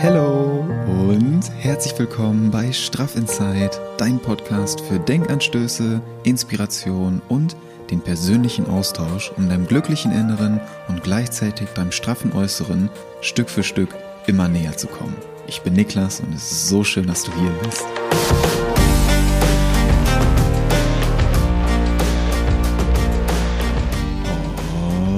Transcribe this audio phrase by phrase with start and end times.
[0.00, 7.56] Hallo und herzlich willkommen bei Straff Inside, dein Podcast für Denkanstöße, Inspiration und
[7.90, 12.90] den persönlichen Austausch, um deinem glücklichen Inneren und gleichzeitig beim straffen Äußeren
[13.22, 13.88] Stück für Stück
[14.28, 15.16] immer näher zu kommen.
[15.48, 17.84] Ich bin Niklas und es ist so schön, dass du hier bist.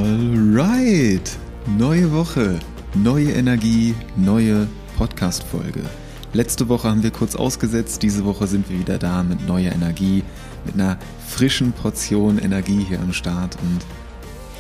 [0.03, 1.37] Alright,
[1.67, 2.59] neue Woche,
[2.95, 4.67] neue Energie, neue
[4.97, 5.83] Podcast-Folge.
[6.33, 10.23] Letzte Woche haben wir kurz ausgesetzt, diese Woche sind wir wieder da mit neuer Energie,
[10.65, 13.81] mit einer frischen Portion Energie hier am Start und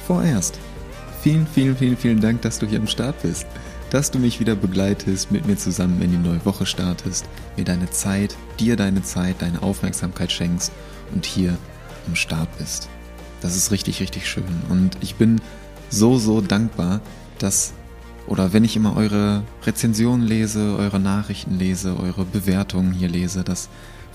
[0.06, 0.58] vorerst
[1.22, 3.46] vielen, vielen, vielen, vielen Dank, dass du hier am Start bist,
[3.90, 7.90] dass du mich wieder begleitest, mit mir zusammen in die neue Woche startest, mir deine
[7.90, 10.72] Zeit, dir deine Zeit, deine Aufmerksamkeit schenkst
[11.14, 11.56] und hier
[12.06, 12.88] am Start bist.
[13.42, 15.40] Das ist richtig, richtig schön und ich bin
[15.88, 17.00] so, so dankbar,
[17.38, 17.72] dass
[18.26, 23.68] oder wenn ich immer eure Rezensionen lese, eure Nachrichten lese, eure Bewertungen hier lese, das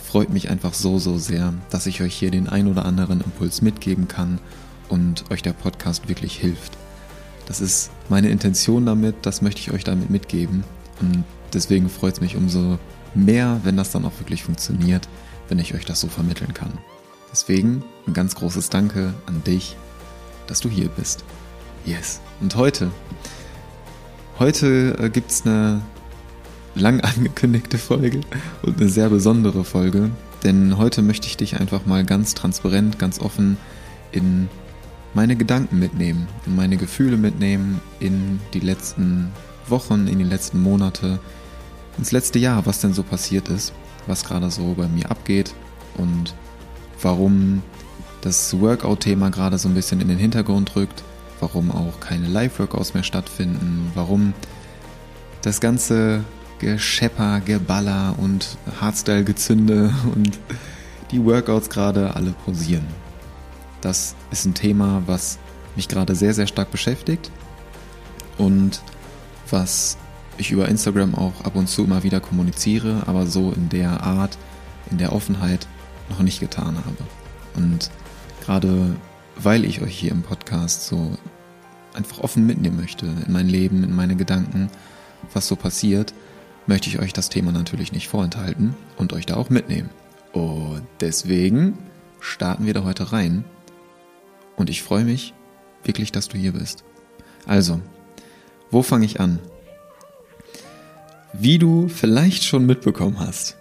[0.03, 3.61] freut mich einfach so, so sehr, dass ich euch hier den ein oder anderen Impuls
[3.61, 4.39] mitgeben kann
[4.87, 6.77] und euch der Podcast wirklich hilft.
[7.47, 10.63] Das ist meine Intention damit, das möchte ich euch damit mitgeben
[11.01, 12.79] und deswegen freut es mich umso
[13.13, 15.07] mehr, wenn das dann auch wirklich funktioniert,
[15.49, 16.71] wenn ich euch das so vermitteln kann.
[17.31, 19.75] Deswegen ein ganz großes Danke an dich,
[20.47, 21.23] dass du hier bist.
[21.85, 22.21] Yes.
[22.41, 22.89] Und heute
[24.37, 25.81] Heute äh, gibt es eine
[26.75, 28.19] lang angekündigte Folge
[28.63, 30.11] und eine sehr besondere Folge,
[30.43, 33.55] denn heute möchte ich dich einfach mal ganz transparent, ganz offen
[34.11, 34.49] in
[35.13, 39.31] meine Gedanken mitnehmen, in meine Gefühle mitnehmen, in die letzten
[39.69, 41.19] Wochen, in die letzten Monate,
[41.97, 43.71] ins letzte Jahr, was denn so passiert ist,
[44.05, 45.53] was gerade so bei mir abgeht
[45.95, 46.35] und
[47.01, 47.63] warum
[48.19, 51.05] das Workout-Thema gerade so ein bisschen in den Hintergrund rückt,
[51.39, 54.33] warum auch keine Live-Workouts mehr stattfinden, warum
[55.41, 56.23] das ganze
[56.59, 60.39] Geschepper, Geballer und Hardstyle-Gezünde und
[61.11, 62.85] die Workouts gerade alle posieren.
[63.81, 65.37] Das ist ein Thema, was
[65.75, 67.29] mich gerade sehr, sehr stark beschäftigt
[68.37, 68.81] und
[69.49, 69.97] was
[70.37, 74.37] ich über Instagram auch ab und zu immer wieder kommuniziere, aber so in der Art,
[74.89, 75.67] in der Offenheit
[76.09, 76.97] noch nicht getan habe.
[77.55, 77.91] Und
[78.43, 78.95] gerade
[79.37, 81.17] weil ich euch hier im Podcast so
[81.95, 84.69] einfach offen mitnehmen möchte in mein Leben, in meine Gedanken,
[85.33, 86.13] was so passiert,
[86.67, 89.89] möchte ich euch das Thema natürlich nicht vorenthalten und euch da auch mitnehmen.
[90.33, 91.77] Und deswegen
[92.19, 93.45] starten wir da heute rein.
[94.55, 95.33] Und ich freue mich
[95.83, 96.83] wirklich, dass du hier bist.
[97.45, 97.79] Also,
[98.71, 99.39] wo fange ich an?
[101.33, 103.57] Wie du vielleicht schon mitbekommen hast,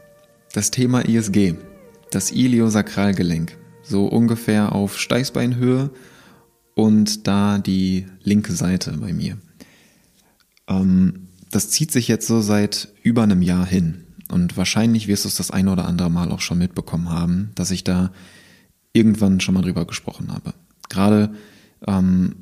[0.53, 1.55] das Thema ISG,
[2.11, 5.91] das Iliosakralgelenk, so ungefähr auf Steißbeinhöhe
[6.74, 9.38] und da die linke Seite bei mir.
[10.68, 14.04] Ähm, das zieht sich jetzt so seit über einem Jahr hin.
[14.30, 17.70] Und wahrscheinlich wirst du es das ein oder andere Mal auch schon mitbekommen haben, dass
[17.70, 18.10] ich da
[18.92, 20.54] irgendwann schon mal drüber gesprochen habe.
[20.88, 21.34] Gerade
[21.86, 22.34] ähm,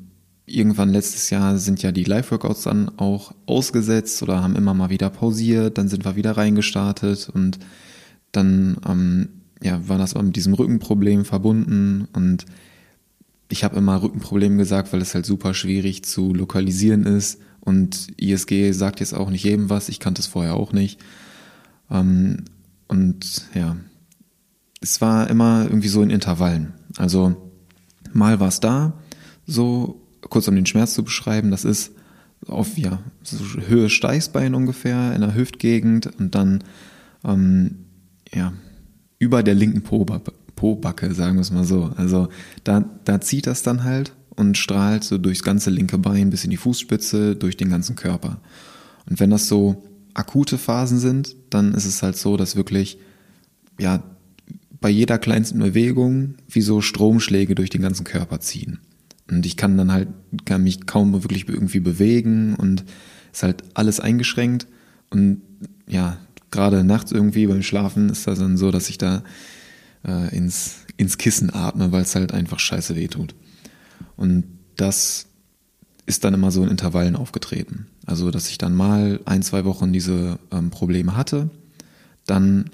[0.45, 5.09] irgendwann letztes Jahr sind ja die Live-Workouts dann auch ausgesetzt oder haben immer mal wieder
[5.09, 7.59] pausiert, dann sind wir wieder reingestartet und
[8.31, 9.29] dann ähm,
[9.61, 12.45] ja, war das aber mit diesem Rückenproblem verbunden und
[13.49, 18.71] ich habe immer Rückenprobleme gesagt, weil es halt super schwierig zu lokalisieren ist und ISG
[18.71, 20.99] sagt jetzt auch nicht jedem was, ich kannte es vorher auch nicht.
[21.89, 22.45] Ähm,
[22.87, 23.77] und ja,
[24.81, 26.73] es war immer irgendwie so in Intervallen.
[26.97, 27.51] Also
[28.11, 28.93] mal war es da,
[29.45, 31.93] so kurz um den Schmerz zu beschreiben, das ist
[32.47, 33.37] auf ja, so
[33.67, 36.63] Höhe Steißbein ungefähr in der Hüftgegend und dann
[37.23, 37.85] ähm,
[38.33, 38.53] ja,
[39.19, 39.81] über der linken
[40.55, 41.91] Po-Backe, sagen wir es mal so.
[41.95, 42.29] Also
[42.63, 46.49] da, da zieht das dann halt und strahlt so durchs ganze linke Bein bis in
[46.49, 48.39] die Fußspitze, durch den ganzen Körper.
[49.09, 52.97] Und wenn das so akute Phasen sind, dann ist es halt so, dass wirklich,
[53.79, 54.03] ja,
[54.79, 58.79] bei jeder kleinsten Bewegung wie so Stromschläge durch den ganzen Körper ziehen.
[59.29, 60.09] Und ich kann dann halt,
[60.45, 62.83] kann mich kaum wirklich irgendwie bewegen und
[63.31, 64.67] ist halt alles eingeschränkt.
[65.09, 65.41] Und
[65.87, 66.17] ja,
[66.51, 69.23] gerade nachts irgendwie beim Schlafen ist das dann so, dass ich da
[70.05, 73.35] äh, ins, ins Kissen atme, weil es halt einfach scheiße weh tut.
[74.15, 74.45] Und
[74.75, 75.27] das
[76.05, 77.87] ist dann immer so in Intervallen aufgetreten.
[78.05, 81.49] Also, dass ich dann mal ein, zwei Wochen diese ähm, Probleme hatte,
[82.25, 82.69] dann,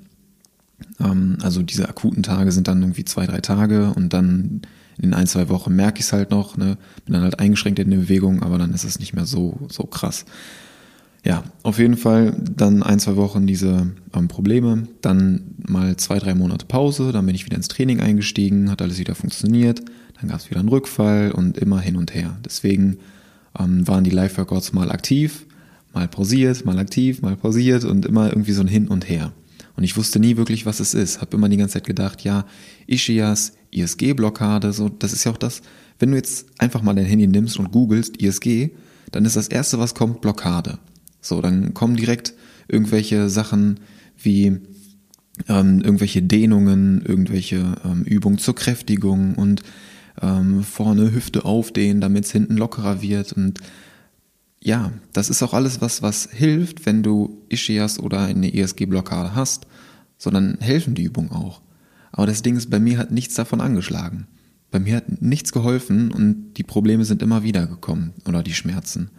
[1.00, 4.62] ähm, also diese akuten Tage sind dann irgendwie zwei, drei Tage und dann
[4.98, 7.80] in den ein, zwei Wochen merke ich es halt noch, ne, bin dann halt eingeschränkt
[7.80, 10.26] in der Bewegung, aber dann ist es nicht mehr so, so krass.
[11.26, 16.34] Ja, auf jeden Fall dann ein, zwei Wochen diese ähm, Probleme, dann mal zwei, drei
[16.34, 19.82] Monate Pause, dann bin ich wieder ins Training eingestiegen, hat alles wieder funktioniert,
[20.20, 22.38] dann gab es wieder einen Rückfall und immer hin und her.
[22.46, 23.00] Deswegen
[23.60, 25.46] ähm, waren die Live-Workouts mal aktiv,
[25.94, 29.32] Mal pausiert, mal aktiv, mal pausiert und immer irgendwie so ein Hin und Her.
[29.76, 31.22] Und ich wusste nie wirklich, was es ist.
[31.22, 32.46] Hab immer die ganze Zeit gedacht, ja,
[32.86, 35.62] Ischias, ISG-Blockade, so, das ist ja auch das,
[35.98, 38.70] wenn du jetzt einfach mal dein Handy nimmst und googelst ISG,
[39.12, 40.78] dann ist das erste, was kommt, Blockade.
[41.22, 42.34] So, dann kommen direkt
[42.68, 43.80] irgendwelche Sachen
[44.18, 44.60] wie
[45.48, 49.64] ähm, irgendwelche Dehnungen, irgendwelche ähm, Übungen zur Kräftigung und
[50.22, 53.34] ähm, vorne Hüfte aufdehnen, damit es hinten lockerer wird.
[53.34, 53.60] Und
[54.62, 59.68] ja, das ist auch alles was, was hilft, wenn du Ischias oder eine ESG-Blockade hast,
[60.18, 61.62] sondern helfen die Übungen auch.
[62.12, 64.28] Aber das Ding ist, bei mir hat nichts davon angeschlagen.
[64.72, 69.10] Bei mir hat nichts geholfen und die Probleme sind immer wieder gekommen oder die Schmerzen.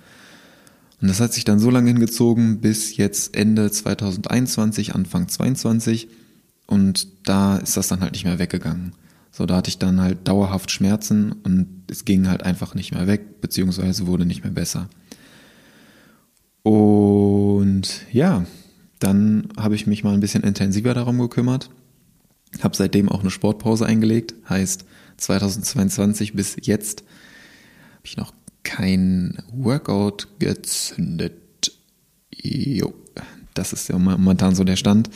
[1.00, 6.08] Und das hat sich dann so lange hingezogen bis jetzt Ende 2021, Anfang 22
[6.66, 8.92] und da ist das dann halt nicht mehr weggegangen.
[9.32, 13.06] So, da hatte ich dann halt dauerhaft Schmerzen und es ging halt einfach nicht mehr
[13.06, 14.88] weg, beziehungsweise wurde nicht mehr besser.
[16.62, 18.44] Und ja,
[18.98, 21.70] dann habe ich mich mal ein bisschen intensiver darum gekümmert,
[22.60, 24.84] habe seitdem auch eine Sportpause eingelegt, heißt
[25.16, 27.04] 2022 bis jetzt
[28.00, 31.72] habe ich noch kein Workout gezündet.
[32.34, 32.94] Jo,
[33.54, 35.10] das ist ja momentan so der Stand.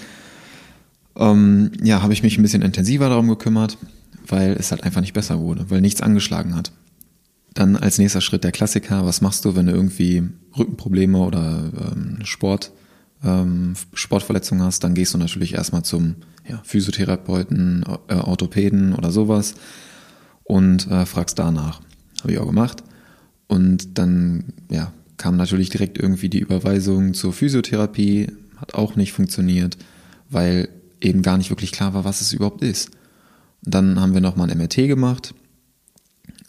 [1.17, 3.79] Ähm, ja, habe ich mich ein bisschen intensiver darum gekümmert,
[4.27, 6.73] weil es halt einfach nicht besser wurde, weil nichts angeschlagen hat.
[7.55, 10.25] Dann als nächster Schritt der Klassiker, was machst du, wenn du irgendwie
[10.59, 12.73] Rückenprobleme oder ähm, Sport,
[13.23, 16.17] ähm, Sportverletzungen hast, dann gehst du natürlich erstmal zum
[16.49, 19.55] ja, Physiotherapeuten, äh, Orthopäden oder sowas
[20.43, 21.81] und äh, fragst danach.
[22.23, 22.83] Habe ich auch gemacht.
[23.47, 29.77] Und dann ja, kam natürlich direkt irgendwie die Überweisung zur Physiotherapie, hat auch nicht funktioniert,
[30.31, 30.69] weil
[31.01, 32.91] eben gar nicht wirklich klar war, was es überhaupt ist.
[33.65, 35.35] Und dann haben wir nochmal ein MRT gemacht.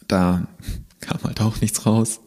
[0.07, 0.47] Da
[1.00, 2.21] kam halt auch nichts raus.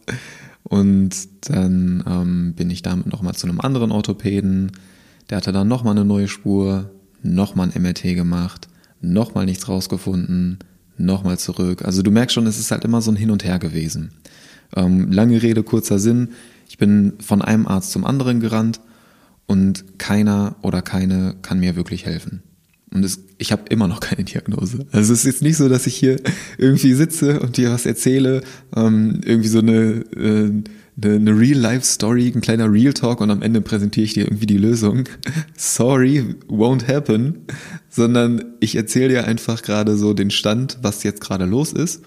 [0.63, 1.15] Und
[1.49, 4.71] dann ähm, bin ich damit nochmal zu einem anderen Orthopäden.
[5.29, 6.91] Der hatte dann nochmal eine neue Spur,
[7.23, 8.67] nochmal ein MRT gemacht,
[9.01, 10.59] nochmal nichts rausgefunden,
[10.97, 11.83] nochmal zurück.
[11.83, 14.11] Also du merkst schon, es ist halt immer so ein Hin und Her gewesen.
[14.75, 16.29] Ähm, lange Rede, kurzer Sinn.
[16.67, 18.79] Ich bin von einem Arzt zum anderen gerannt
[19.47, 22.43] und keiner oder keine kann mir wirklich helfen.
[22.91, 24.85] Und es, ich habe immer noch keine Diagnose.
[24.91, 26.19] Also es ist jetzt nicht so, dass ich hier
[26.57, 28.41] irgendwie sitze und dir was erzähle,
[28.75, 30.51] ähm, irgendwie so eine, äh,
[31.01, 35.05] eine, eine Real-Life-Story, ein kleiner Real-Talk und am Ende präsentiere ich dir irgendwie die Lösung.
[35.57, 37.45] Sorry, won't happen.
[37.89, 42.01] Sondern ich erzähle dir einfach gerade so den Stand, was jetzt gerade los ist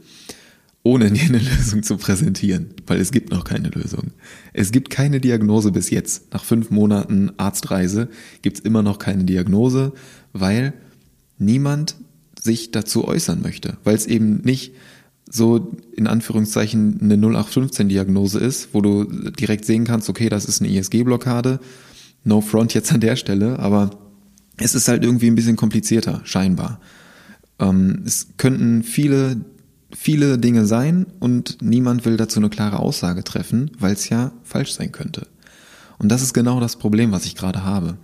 [0.82, 4.12] ohne dir eine Lösung zu präsentieren, weil es gibt noch keine Lösung.
[4.52, 6.32] Es gibt keine Diagnose bis jetzt.
[6.32, 8.08] Nach fünf Monaten Arztreise
[8.43, 9.93] gibt es immer noch keine Diagnose,
[10.32, 10.75] weil
[11.38, 11.96] niemand
[12.40, 14.75] sich dazu äußern möchte, weil es eben nicht
[15.31, 20.70] so in Anführungszeichen eine 0815-Diagnose ist, wo du direkt sehen kannst, okay, das ist eine
[20.70, 21.61] ISG-Blockade.
[22.25, 23.90] No front jetzt an der Stelle, aber
[24.58, 26.81] es ist halt irgendwie ein bisschen komplizierter, scheinbar.
[27.58, 29.37] Ähm, es könnten viele
[29.94, 34.72] viele Dinge sein und niemand will dazu eine klare Aussage treffen, weil es ja falsch
[34.72, 35.26] sein könnte.
[35.98, 37.96] Und das ist genau das Problem, was ich gerade habe.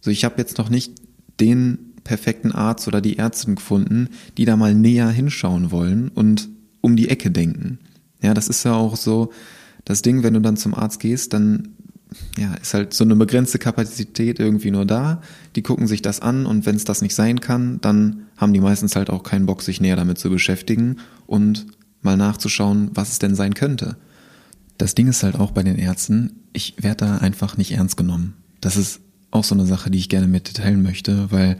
[0.00, 0.92] So, ich habe jetzt noch nicht
[1.40, 6.48] den perfekten Arzt oder die Ärztin gefunden, die da mal näher hinschauen wollen und
[6.80, 7.78] um die Ecke denken.
[8.20, 9.32] Ja, das ist ja auch so
[9.84, 11.68] das Ding, wenn du dann zum Arzt gehst, dann
[12.38, 15.22] ja, ist halt so eine begrenzte Kapazität irgendwie nur da.
[15.56, 18.60] Die gucken sich das an und wenn es das nicht sein kann, dann haben die
[18.60, 20.96] meistens halt auch keinen Bock, sich näher damit zu beschäftigen
[21.26, 21.66] und
[22.02, 23.96] mal nachzuschauen, was es denn sein könnte.
[24.76, 28.34] Das Ding ist halt auch bei den Ärzten, ich werde da einfach nicht ernst genommen.
[28.60, 31.56] Das ist auch so eine Sache, die ich gerne mit teilen möchte, weil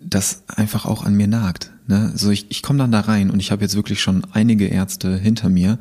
[0.00, 1.72] das einfach auch an mir nagt.
[1.86, 2.12] Ne?
[2.14, 5.16] So ich, ich komme dann da rein und ich habe jetzt wirklich schon einige Ärzte
[5.16, 5.78] hinter mir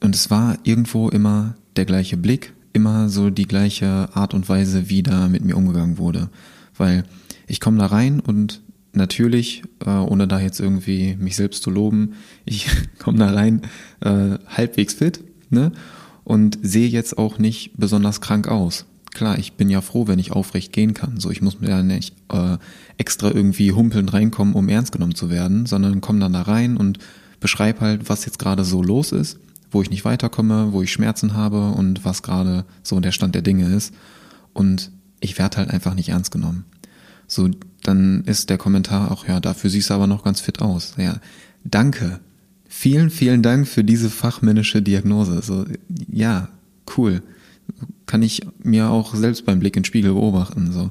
[0.00, 4.88] und es war irgendwo immer der gleiche Blick, immer so die gleiche Art und Weise,
[4.88, 6.30] wie da mit mir umgegangen wurde.
[6.76, 7.04] Weil
[7.46, 8.62] ich komme da rein und
[8.92, 12.68] natürlich, äh, ohne da jetzt irgendwie mich selbst zu loben, ich
[12.98, 13.62] komme da rein
[14.00, 15.72] äh, halbwegs fit ne?
[16.24, 18.86] und sehe jetzt auch nicht besonders krank aus.
[19.12, 21.20] Klar, ich bin ja froh, wenn ich aufrecht gehen kann.
[21.20, 22.56] So, ich muss mir ja nicht äh,
[22.96, 26.98] extra irgendwie humpelnd reinkommen, um ernst genommen zu werden, sondern komme dann da rein und
[27.38, 29.38] beschreibe halt, was jetzt gerade so los ist
[29.72, 33.42] wo ich nicht weiterkomme, wo ich Schmerzen habe und was gerade so der Stand der
[33.42, 33.94] Dinge ist.
[34.52, 36.66] Und ich werde halt einfach nicht ernst genommen.
[37.32, 37.48] So,
[37.82, 40.92] dann ist der Kommentar auch, ja, dafür siehst du aber noch ganz fit aus.
[40.98, 41.18] Ja,
[41.64, 42.20] danke.
[42.68, 45.40] Vielen, vielen Dank für diese fachmännische Diagnose.
[45.40, 45.64] So,
[46.10, 46.50] ja,
[46.94, 47.22] cool.
[48.04, 50.72] Kann ich mir auch selbst beim Blick in den Spiegel beobachten.
[50.72, 50.90] So.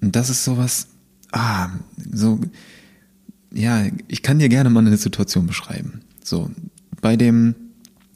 [0.00, 0.86] Und das ist sowas,
[1.32, 1.70] ah,
[2.12, 2.38] so,
[3.52, 6.02] ja, ich kann dir gerne mal eine Situation beschreiben.
[6.22, 6.52] So,
[7.00, 7.56] bei dem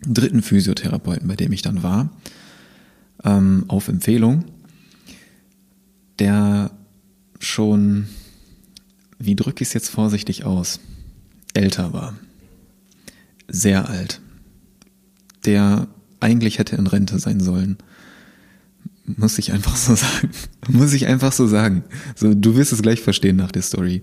[0.06, 2.08] dritten Physiotherapeuten, bei dem ich dann war,
[3.24, 4.44] ähm, auf Empfehlung,
[6.20, 6.70] der
[7.40, 8.06] schon,
[9.18, 10.80] wie drücke ich es jetzt vorsichtig aus,
[11.54, 12.14] älter war.
[13.48, 14.20] Sehr alt.
[15.44, 15.88] Der
[16.20, 17.78] eigentlich hätte in Rente sein sollen.
[19.04, 20.30] Muss ich einfach so sagen.
[20.68, 21.84] Muss ich einfach so sagen.
[22.14, 24.02] So, du wirst es gleich verstehen nach der Story.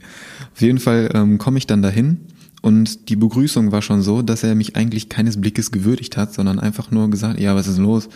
[0.53, 2.19] Auf jeden Fall ähm, komme ich dann dahin
[2.63, 6.61] und die Begrüßung war schon so, dass er mich eigentlich keines Blickes gewürdigt hat, sondern
[6.61, 8.07] einfach nur gesagt, ja, was ist denn los?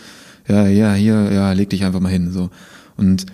[0.48, 2.32] Ja, ja, hier, ja, leg dich einfach mal hin.
[2.32, 2.48] So.
[2.96, 3.26] Und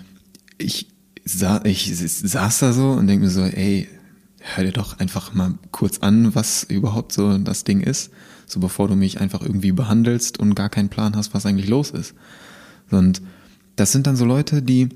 [0.57, 0.87] ich,
[1.25, 3.89] sa ich saß da so und denke mir so, ey,
[4.39, 8.11] hör dir doch einfach mal kurz an, was überhaupt so das Ding ist,
[8.45, 11.89] so bevor du mich einfach irgendwie behandelst und gar keinen Plan hast, was eigentlich los
[11.89, 12.13] ist.
[12.91, 13.21] Und
[13.75, 14.89] das sind dann so Leute, die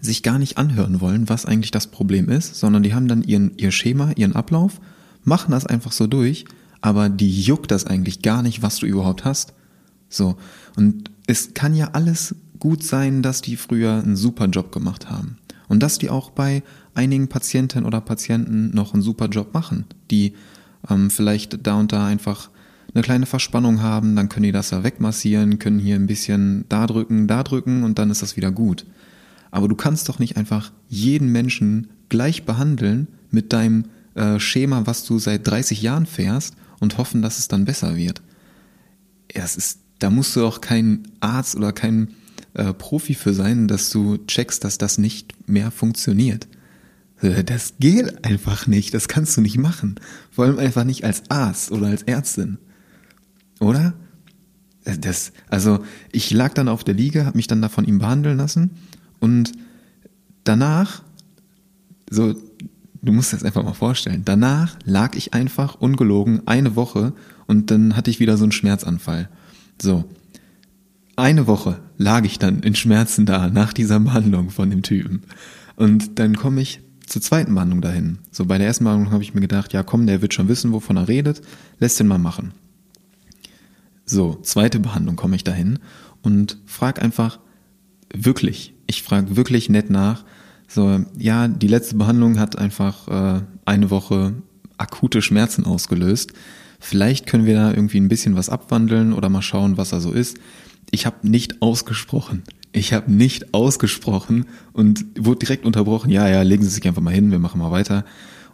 [0.00, 3.56] sich gar nicht anhören wollen, was eigentlich das Problem ist, sondern die haben dann ihren,
[3.56, 4.80] ihr Schema, ihren Ablauf,
[5.22, 6.44] machen das einfach so durch,
[6.80, 9.54] aber die juckt das eigentlich gar nicht, was du überhaupt hast.
[10.08, 10.36] So.
[10.76, 15.38] Und es kann ja alles gut sein, dass die früher einen super Job gemacht haben.
[15.68, 16.62] Und dass die auch bei
[16.94, 20.34] einigen Patientinnen oder Patienten noch einen super Job machen, die
[20.88, 22.50] ähm, vielleicht da und da einfach
[22.94, 26.86] eine kleine Verspannung haben, dann können die das da wegmassieren, können hier ein bisschen da
[26.86, 28.86] drücken, da drücken und dann ist das wieder gut.
[29.50, 35.04] Aber du kannst doch nicht einfach jeden Menschen gleich behandeln mit deinem äh, Schema, was
[35.04, 38.22] du seit 30 Jahren fährst und hoffen, dass es dann besser wird.
[39.28, 42.08] Es ist, da musst du auch kein Arzt oder kein
[42.54, 46.48] äh, Profi für sein, dass du checkst, dass das nicht mehr funktioniert.
[47.20, 49.94] Das geht einfach nicht, das kannst du nicht machen.
[50.30, 52.58] Vor allem einfach nicht als Arzt oder als Ärztin.
[53.60, 53.94] Oder?
[54.84, 55.82] Das, also
[56.12, 58.72] ich lag dann auf der Liege, habe mich dann da von ihm behandeln lassen
[59.20, 59.52] und
[60.42, 61.02] danach,
[62.10, 62.34] so,
[63.00, 67.14] du musst das einfach mal vorstellen, danach lag ich einfach ungelogen eine Woche
[67.46, 69.30] und dann hatte ich wieder so einen Schmerzanfall.
[69.80, 70.04] So,
[71.16, 75.22] eine Woche lag ich dann in Schmerzen da nach dieser Behandlung von dem Typen.
[75.76, 78.18] Und dann komme ich zur zweiten Behandlung dahin.
[78.30, 80.72] So bei der ersten Behandlung habe ich mir gedacht, ja komm, der wird schon wissen,
[80.72, 81.42] wovon er redet,
[81.78, 82.52] lässt den mal machen.
[84.06, 85.78] So, zweite Behandlung komme ich dahin
[86.22, 87.38] und frag einfach
[88.14, 90.24] wirklich, ich frage wirklich nett nach.
[90.68, 94.34] So, ja, die letzte Behandlung hat einfach äh, eine Woche
[94.76, 96.32] akute Schmerzen ausgelöst.
[96.80, 100.12] Vielleicht können wir da irgendwie ein bisschen was abwandeln oder mal schauen, was da so
[100.12, 100.38] ist.
[100.94, 102.44] Ich habe nicht ausgesprochen.
[102.70, 106.08] Ich habe nicht ausgesprochen und wurde direkt unterbrochen.
[106.08, 108.04] Ja, ja, legen Sie sich einfach mal hin, wir machen mal weiter.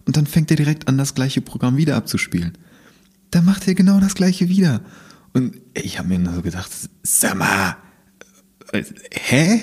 [0.06, 2.56] Und dann fängt er direkt an, das gleiche Programm wieder abzuspielen.
[3.30, 4.80] Da macht er genau das gleiche wieder.
[5.34, 6.70] Und ich habe mir nur so gedacht,
[7.02, 7.76] sag mal,
[9.12, 9.60] hä?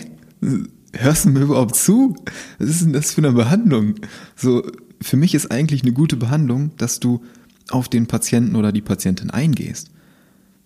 [0.94, 2.16] Hörst du mir überhaupt zu?
[2.60, 3.96] Was ist denn das für eine Behandlung?
[4.36, 4.70] So,
[5.02, 7.24] für mich ist eigentlich eine gute Behandlung, dass du
[7.72, 9.90] auf den Patienten oder die Patientin eingehst.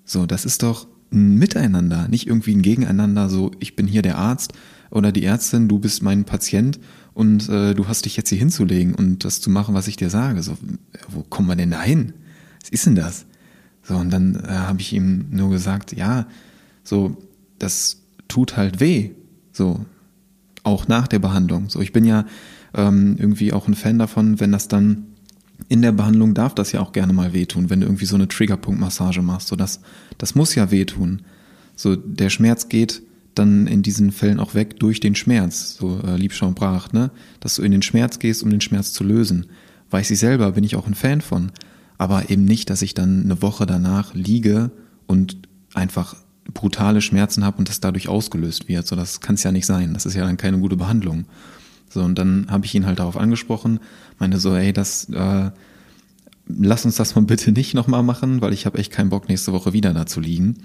[0.03, 4.18] So, das ist doch ein Miteinander, nicht irgendwie ein Gegeneinander, so ich bin hier der
[4.18, 4.53] Arzt
[4.89, 6.80] oder die Ärztin, du bist mein Patient
[7.13, 10.10] und äh, du hast dich jetzt hier hinzulegen und das zu machen, was ich dir
[10.10, 10.41] sage.
[10.41, 10.58] So,
[11.10, 12.13] wo kommen wir denn da hin?
[12.62, 13.25] Was ist denn das?
[13.84, 16.27] So, und dann äh, habe ich ihm nur gesagt, ja,
[16.84, 17.18] so,
[17.60, 19.12] das tut halt weh.
[19.51, 19.86] So,
[20.63, 21.70] auch nach der Behandlung.
[21.70, 22.25] So, ich bin ja
[22.74, 25.08] ähm, irgendwie auch ein Fan davon, wenn das dann
[25.72, 28.28] in der Behandlung darf das ja auch gerne mal wehtun, wenn du irgendwie so eine
[28.28, 29.48] Triggerpunktmassage machst.
[29.48, 29.80] So, das,
[30.18, 31.22] das muss ja wehtun.
[31.75, 33.01] So, der Schmerz geht
[33.36, 35.78] dann in diesen Fällen auch weg durch den Schmerz.
[35.78, 37.12] So, äh, Liebschau Brach, ne?
[37.40, 39.48] Dass du in den Schmerz gehst, um den Schmerz zu lösen.
[39.90, 41.51] Weiß ich selber, bin ich auch ein Fan von
[42.01, 44.72] aber eben nicht, dass ich dann eine Woche danach liege
[45.06, 45.38] und
[45.75, 46.16] einfach
[46.51, 48.88] brutale Schmerzen habe und das dadurch ausgelöst wird.
[48.88, 49.94] So, das kann es ja nicht sein.
[49.94, 51.25] Das ist ja dann keine gute Behandlung.
[51.91, 53.79] So, und dann habe ich ihn halt darauf angesprochen,
[54.17, 55.51] meine so, ey, das, äh,
[56.48, 59.51] lass uns das mal bitte nicht nochmal machen, weil ich habe echt keinen Bock, nächste
[59.51, 60.63] Woche wieder da zu liegen.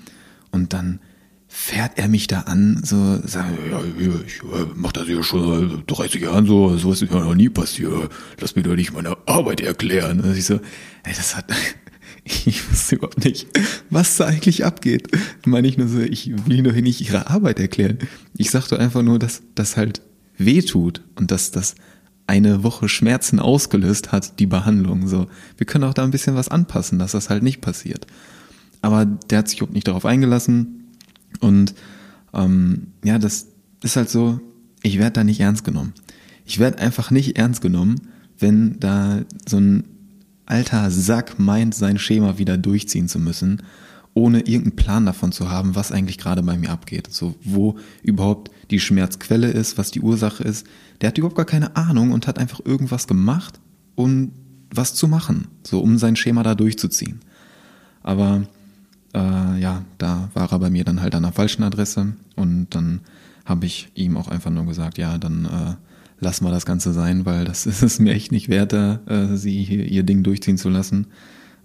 [0.53, 1.01] Und dann
[1.49, 3.81] fährt er mich da an, so, sagt, ja,
[4.25, 7.49] ich äh, mach das ja schon seit 30 Jahren so, so ist ja noch nie
[7.49, 8.11] passiert.
[8.41, 10.21] Lass mir doch nicht meine Arbeit erklären.
[10.21, 11.47] Und ich so, ey, das hat,
[12.25, 13.49] ich wusste überhaupt nicht,
[13.91, 15.09] was da eigentlich abgeht.
[15.45, 17.99] Meine ich nur so, ich will nur nicht ihre Arbeit erklären.
[18.37, 20.03] Ich sagte einfach nur, dass das halt
[20.39, 21.75] weh tut und dass das
[22.27, 25.07] eine Woche Schmerzen ausgelöst hat, die Behandlung.
[25.07, 28.07] So, wir können auch da ein bisschen was anpassen, dass das halt nicht passiert.
[28.83, 30.93] Aber der hat sich überhaupt nicht darauf eingelassen
[31.41, 31.75] und
[32.35, 33.49] ähm, ja, das
[33.83, 34.41] ist halt so,
[34.83, 35.93] ich werde da nicht ernst genommen.
[36.45, 39.85] Ich werde einfach nicht ernst genommen, wenn da so ein
[40.45, 43.63] alter Sack meint, sein Schema wieder durchziehen zu müssen,
[44.17, 47.09] ohne irgendeinen Plan davon zu haben, was eigentlich gerade bei mir abgeht.
[47.13, 50.67] So, wo überhaupt die Schmerzquelle ist, was die Ursache ist.
[51.01, 53.61] Der hat überhaupt gar keine Ahnung und hat einfach irgendwas gemacht,
[53.95, 54.33] um
[54.71, 57.21] was zu machen, so um sein Schema da durchzuziehen.
[58.03, 58.47] Aber
[59.15, 63.01] äh, ja, da war er bei mir dann halt an der falschen Adresse und dann
[63.45, 65.75] habe ich ihm auch einfach nur gesagt, ja, dann äh,
[66.21, 69.63] lass mal das Ganze sein, weil das ist es mir echt nicht wert, äh, sie
[69.63, 71.07] ihr Ding durchziehen zu lassen,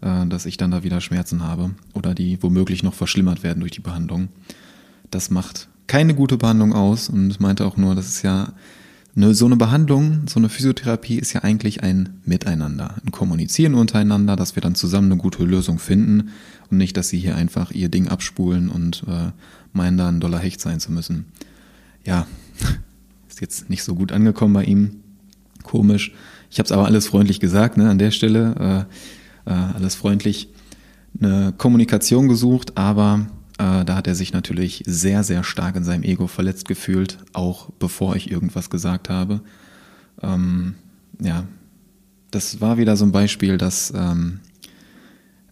[0.02, 3.82] dass ich dann da wieder Schmerzen habe oder die womöglich noch verschlimmert werden durch die
[3.82, 4.30] Behandlung.
[5.12, 8.54] Das macht keine gute Behandlung aus und meinte auch nur, das ist ja
[9.16, 14.36] eine, so eine Behandlung, so eine Physiotherapie ist ja eigentlich ein Miteinander, ein Kommunizieren untereinander,
[14.36, 16.30] dass wir dann zusammen eine gute Lösung finden
[16.70, 19.32] und nicht, dass sie hier einfach ihr Ding abspulen und äh,
[19.74, 21.26] meinen, da ein Dollar Hecht sein zu müssen.
[22.06, 22.26] Ja,
[23.30, 25.02] ist jetzt nicht so gut angekommen bei ihm.
[25.64, 26.14] Komisch.
[26.50, 28.88] Ich habe es aber alles freundlich gesagt, ne, an der Stelle.
[28.90, 30.50] Äh, äh, alles freundlich.
[31.20, 36.04] Eine Kommunikation gesucht, aber äh, da hat er sich natürlich sehr, sehr stark in seinem
[36.04, 39.42] Ego verletzt gefühlt, auch bevor ich irgendwas gesagt habe.
[40.22, 40.76] Ähm,
[41.20, 41.44] ja,
[42.32, 44.40] das war wieder so ein Beispiel, dass ähm,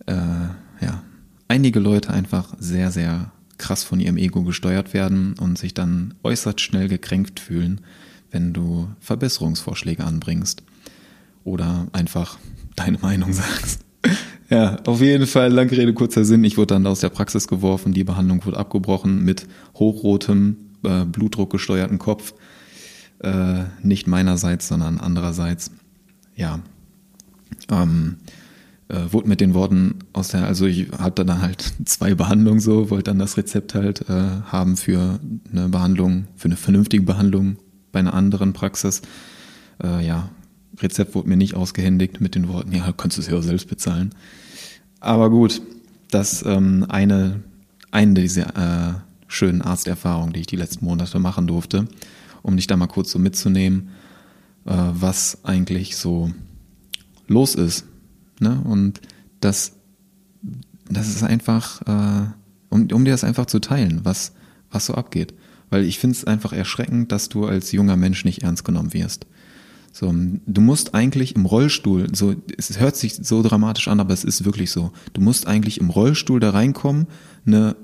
[0.07, 1.03] äh, ja,
[1.47, 6.61] einige Leute einfach sehr, sehr krass von ihrem Ego gesteuert werden und sich dann äußerst
[6.61, 7.81] schnell gekränkt fühlen,
[8.31, 10.63] wenn du Verbesserungsvorschläge anbringst
[11.43, 12.39] oder einfach
[12.79, 13.81] deine Meinung sagst.
[14.51, 16.43] Ja, auf jeden Fall, lange Rede, kurzer Sinn.
[16.43, 19.45] Ich wurde dann aus der Praxis geworfen, die Behandlung wurde abgebrochen mit
[19.75, 21.55] hochrotem, äh, Blutdruck
[21.99, 22.33] Kopf.
[23.19, 25.69] Äh, nicht meinerseits, sondern andererseits.
[26.35, 26.61] Ja.
[27.69, 28.15] Ähm,
[28.87, 32.89] äh, wurde mit den Worten aus der, also ich hatte dann halt zwei Behandlungen so,
[32.89, 35.19] wollte dann das Rezept halt äh, haben für
[35.51, 37.57] eine Behandlung, für eine vernünftige Behandlung
[37.91, 39.03] bei einer anderen Praxis.
[39.83, 40.29] Äh, ja,
[40.81, 43.67] Rezept wurde mir nicht ausgehändigt mit den Worten, ja, kannst du es ja auch selbst
[43.67, 44.11] bezahlen.
[44.99, 45.61] Aber gut,
[46.11, 47.41] das ähm, eine,
[47.91, 48.93] eine dieser äh,
[49.27, 51.87] schönen Arzterfahrungen, die ich die letzten Monate machen durfte,
[52.41, 53.89] um dich da mal kurz so mitzunehmen,
[54.65, 56.31] äh, was eigentlich so
[57.27, 57.85] los ist.
[58.39, 58.59] Ne?
[58.63, 59.01] Und
[59.39, 59.73] das,
[60.89, 62.27] das ist einfach, äh,
[62.69, 64.33] um, um dir das einfach zu teilen, was,
[64.71, 65.33] was so abgeht.
[65.69, 69.27] Weil ich finde es einfach erschreckend, dass du als junger Mensch nicht ernst genommen wirst.
[69.91, 74.23] So, du musst eigentlich im Rollstuhl, so, es hört sich so dramatisch an, aber es
[74.23, 74.91] ist wirklich so.
[75.13, 77.07] Du musst eigentlich im Rollstuhl da reinkommen,
[77.45, 77.75] eine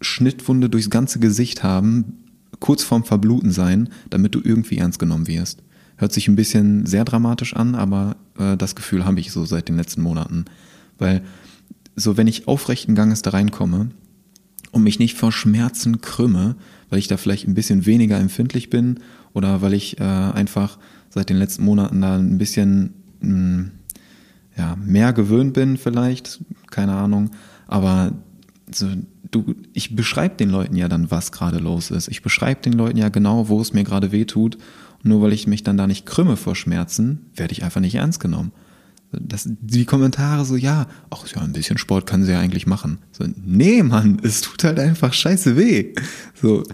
[0.00, 2.24] Schnittwunde durchs ganze Gesicht haben,
[2.58, 5.62] kurz vorm Verbluten sein, damit du irgendwie ernst genommen wirst.
[5.96, 9.68] Hört sich ein bisschen sehr dramatisch an, aber äh, das Gefühl habe ich so seit
[9.68, 10.46] den letzten Monaten.
[10.98, 11.22] Weil
[11.96, 13.90] so, wenn ich aufrechten Ganges da reinkomme
[14.72, 16.56] und mich nicht vor Schmerzen krümme,
[16.88, 19.00] weil ich da vielleicht ein bisschen weniger empfindlich bin
[19.34, 20.78] oder weil ich äh, einfach
[21.10, 23.70] seit den letzten Monaten da ein bisschen mh, hm,
[24.56, 27.30] ja, mehr gewöhnt bin vielleicht, keine Ahnung,
[27.66, 28.12] aber
[28.72, 28.88] so,
[29.30, 32.08] du, ich beschreibe den Leuten ja dann, was gerade los ist.
[32.08, 34.58] Ich beschreibe den Leuten ja genau, wo es mir gerade weh tut.
[35.02, 38.20] Nur weil ich mich dann da nicht krümme vor Schmerzen, werde ich einfach nicht ernst
[38.20, 38.52] genommen.
[39.12, 42.98] Das, die Kommentare so, ja, ach ja, ein bisschen Sport kann sie ja eigentlich machen.
[43.12, 45.94] So, nee, Mann, es tut halt einfach scheiße weh.
[46.40, 46.64] So,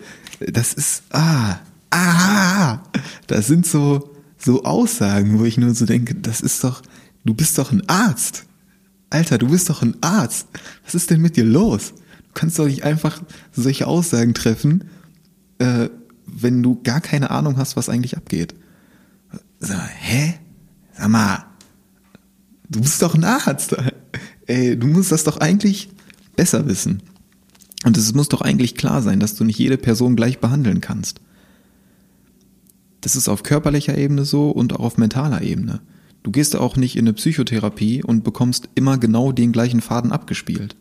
[0.40, 2.81] das ist, ah, ah,
[3.27, 4.16] das sind so,
[4.47, 6.81] so Aussagen, wo ich nur so denke, das ist doch,
[7.25, 8.45] du bist doch ein Arzt.
[9.11, 10.47] Alter, du bist doch ein Arzt.
[10.85, 11.93] Was ist denn mit dir los?
[12.29, 14.85] Du kannst doch nicht einfach solche Aussagen treffen,
[15.59, 15.89] äh,
[16.27, 18.55] wenn du gar keine Ahnung hast, was eigentlich abgeht.
[19.59, 20.35] So, hä?
[20.97, 21.45] Sag mal,
[22.69, 23.77] du bist doch ein Arzt.
[24.47, 25.91] Ey, du musst das doch eigentlich
[26.37, 27.03] besser wissen.
[27.85, 31.21] Und es muss doch eigentlich klar sein, dass du nicht jede Person gleich behandeln kannst.
[33.07, 35.79] Das ist auf körperlicher Ebene so und auch auf mentaler Ebene.
[36.25, 40.75] Du gehst auch nicht in eine Psychotherapie und bekommst immer genau den gleichen Faden abgespielt.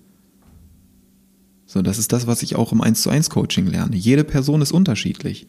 [1.67, 3.95] So, das ist das, was ich auch im 1 zu 1 Coaching lerne.
[3.95, 5.45] Jede Person ist unterschiedlich.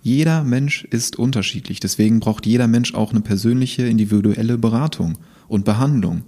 [0.00, 1.80] Jeder Mensch ist unterschiedlich.
[1.80, 6.22] Deswegen braucht jeder Mensch auch eine persönliche, individuelle Beratung und Behandlung.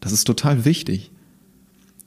[0.00, 1.10] Das ist total wichtig.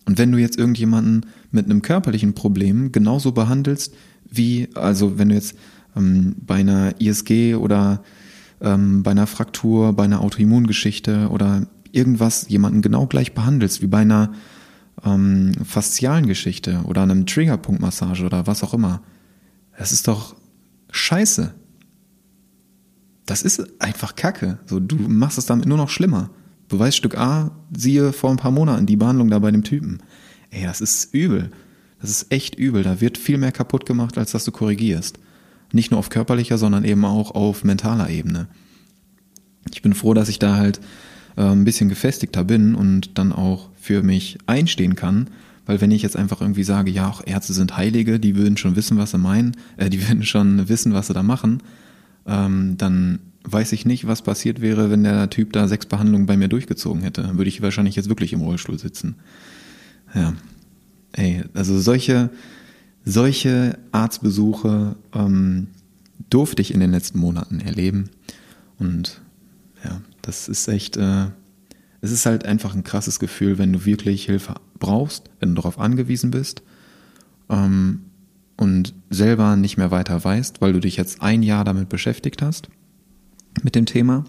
[0.05, 3.93] Und wenn du jetzt irgendjemanden mit einem körperlichen Problem genauso behandelst,
[4.27, 5.55] wie, also wenn du jetzt
[5.95, 8.03] ähm, bei einer ISG oder
[8.61, 13.99] ähm, bei einer Fraktur, bei einer Autoimmungeschichte oder irgendwas jemanden genau gleich behandelst wie bei
[13.99, 14.33] einer
[15.03, 19.01] ähm, faszialen Geschichte oder einem Triggerpunktmassage oder was auch immer.
[19.77, 20.35] Das ist doch
[20.91, 21.53] scheiße.
[23.25, 24.59] Das ist einfach Kacke.
[24.65, 26.29] So, du machst es damit nur noch schlimmer.
[26.67, 30.01] Beweisstück A, siehe vor ein paar Monaten die Behandlung da bei dem Typen.
[30.49, 31.51] Ey, das ist übel.
[32.01, 32.83] Das ist echt übel.
[32.83, 35.19] Da wird viel mehr kaputt gemacht, als dass du korrigierst.
[35.75, 38.47] Nicht nur auf körperlicher, sondern eben auch auf mentaler Ebene.
[39.73, 40.79] Ich bin froh, dass ich da halt
[41.35, 45.27] äh, ein bisschen gefestigter bin und dann auch für mich einstehen kann,
[45.65, 48.77] weil wenn ich jetzt einfach irgendwie sage, ja, auch Ärzte sind Heilige, die würden schon
[48.77, 51.61] wissen, was sie meinen, äh, die würden schon wissen, was sie da machen,
[52.25, 56.37] ähm, dann weiß ich nicht, was passiert wäre, wenn der Typ da sechs Behandlungen bei
[56.37, 57.21] mir durchgezogen hätte.
[57.21, 59.15] Dann würde ich wahrscheinlich jetzt wirklich im Rollstuhl sitzen.
[60.13, 60.33] Ja.
[61.11, 62.29] ey, also solche,
[63.05, 65.67] solche Arztbesuche ähm,
[66.29, 68.09] durfte ich in den letzten Monaten erleben.
[68.79, 69.21] Und
[69.83, 71.27] ja, das ist echt, äh,
[72.01, 75.79] es ist halt einfach ein krasses Gefühl, wenn du wirklich Hilfe brauchst, wenn du darauf
[75.79, 76.63] angewiesen bist
[77.49, 78.01] ähm,
[78.57, 82.69] und selber nicht mehr weiter weißt, weil du dich jetzt ein Jahr damit beschäftigt hast,
[83.63, 84.25] mit dem Thema,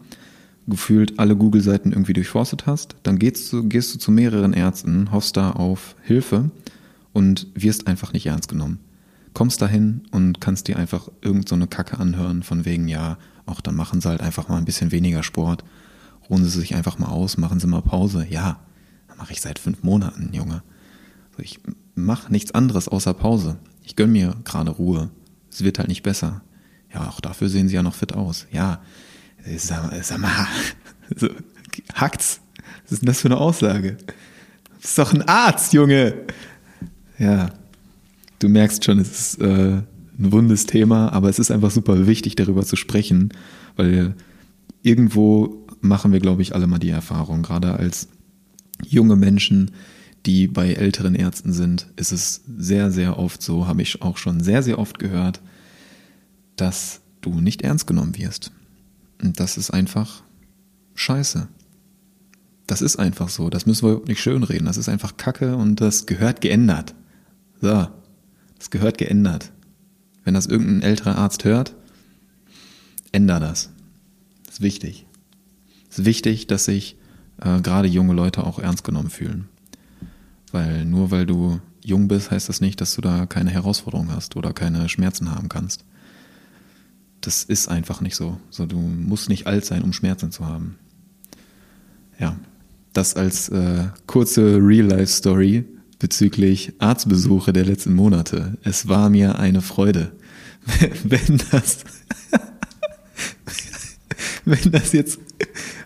[0.69, 5.37] gefühlt alle Google-Seiten irgendwie durchforstet hast, dann gehst du, gehst du zu mehreren Ärzten, hoffst
[5.37, 6.51] da auf Hilfe
[7.17, 8.79] und wirst einfach nicht ernst genommen.
[9.33, 13.63] Kommst dahin und kannst dir einfach irgend so eine Kacke anhören, von wegen, ja, auch
[13.63, 15.65] dann machen sie halt einfach mal ein bisschen weniger Sport,
[16.29, 18.27] ruhen sie sich einfach mal aus, machen sie mal Pause.
[18.29, 18.61] Ja,
[19.09, 20.63] dann mache ich seit fünf Monaten, Junge.
[21.39, 21.59] Ich
[21.95, 23.57] mache nichts anderes außer Pause.
[23.83, 25.09] Ich gönn mir gerade Ruhe.
[25.51, 26.43] Es wird halt nicht besser.
[26.93, 28.47] Ja, auch dafür sehen sie ja noch fit aus.
[28.53, 28.83] Ja,
[29.57, 30.47] sag, sag mal,
[31.17, 31.31] so,
[31.95, 32.43] hackt's?
[32.83, 33.93] Was ist denn das für eine Aussage?
[33.93, 36.27] Du bist doch ein Arzt, Junge.
[37.19, 37.51] Ja,
[38.39, 39.83] du merkst schon, es ist äh,
[40.19, 43.31] ein wundes Thema, aber es ist einfach super wichtig, darüber zu sprechen,
[43.77, 44.15] weil
[44.83, 48.09] irgendwo machen wir, glaube ich, alle mal die Erfahrung, gerade als
[48.85, 49.73] junge Menschen,
[50.27, 54.41] die bei älteren Ärzten sind, ist es sehr, sehr oft so, habe ich auch schon
[54.41, 55.41] sehr, sehr oft gehört,
[56.57, 58.53] dass du nicht ernst genommen wirst.
[59.23, 60.23] Und das ist einfach
[60.95, 61.49] scheiße.
[62.67, 63.51] Das ist einfach so.
[63.51, 64.67] Das müssen wir nicht schönreden.
[64.67, 66.95] Das ist einfach Kacke und das gehört geändert.
[67.61, 67.89] So.
[68.59, 69.53] Das gehört geändert.
[70.25, 71.75] Wenn das irgendein älterer Arzt hört,
[73.13, 73.71] änder das.
[74.45, 75.07] Das ist wichtig.
[75.91, 76.97] Es ist wichtig, dass sich
[77.41, 79.49] äh, gerade junge Leute auch ernst genommen fühlen.
[80.53, 84.37] Weil nur weil du jung bist, heißt das nicht, dass du da keine Herausforderung hast
[84.37, 85.85] oder keine Schmerzen haben kannst.
[87.21, 88.39] Das ist einfach nicht so.
[88.51, 90.77] so du musst nicht alt sein, um Schmerzen zu haben.
[92.19, 92.37] Ja,
[92.93, 95.65] das als äh, kurze Real-Life-Story
[95.99, 98.59] bezüglich Arztbesuche der letzten Monate.
[98.63, 100.13] Es war mir eine Freude.
[101.05, 101.85] Wenn das,
[104.45, 105.21] wenn das jetzt,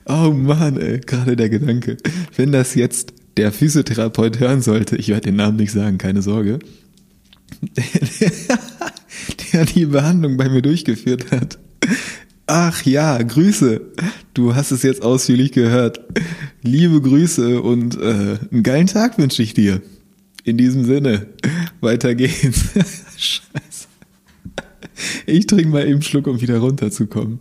[0.07, 1.99] oh Mann, ey, gerade der Gedanke,
[2.37, 6.61] wenn das jetzt der Physiotherapeut hören sollte, ich werde den Namen nicht sagen, keine Sorge,
[9.53, 11.59] der die Behandlung bei mir durchgeführt hat.
[12.47, 13.81] Ach ja, Grüße.
[14.35, 16.01] Du hast es jetzt ausführlich gehört.
[16.63, 19.81] Liebe Grüße und äh, einen geilen Tag wünsche ich dir.
[20.45, 21.27] In diesem Sinne,
[21.81, 22.71] weiter geht's.
[23.17, 23.89] Scheiße.
[25.27, 27.41] Ich trinke mal eben einen Schluck, um wieder runterzukommen.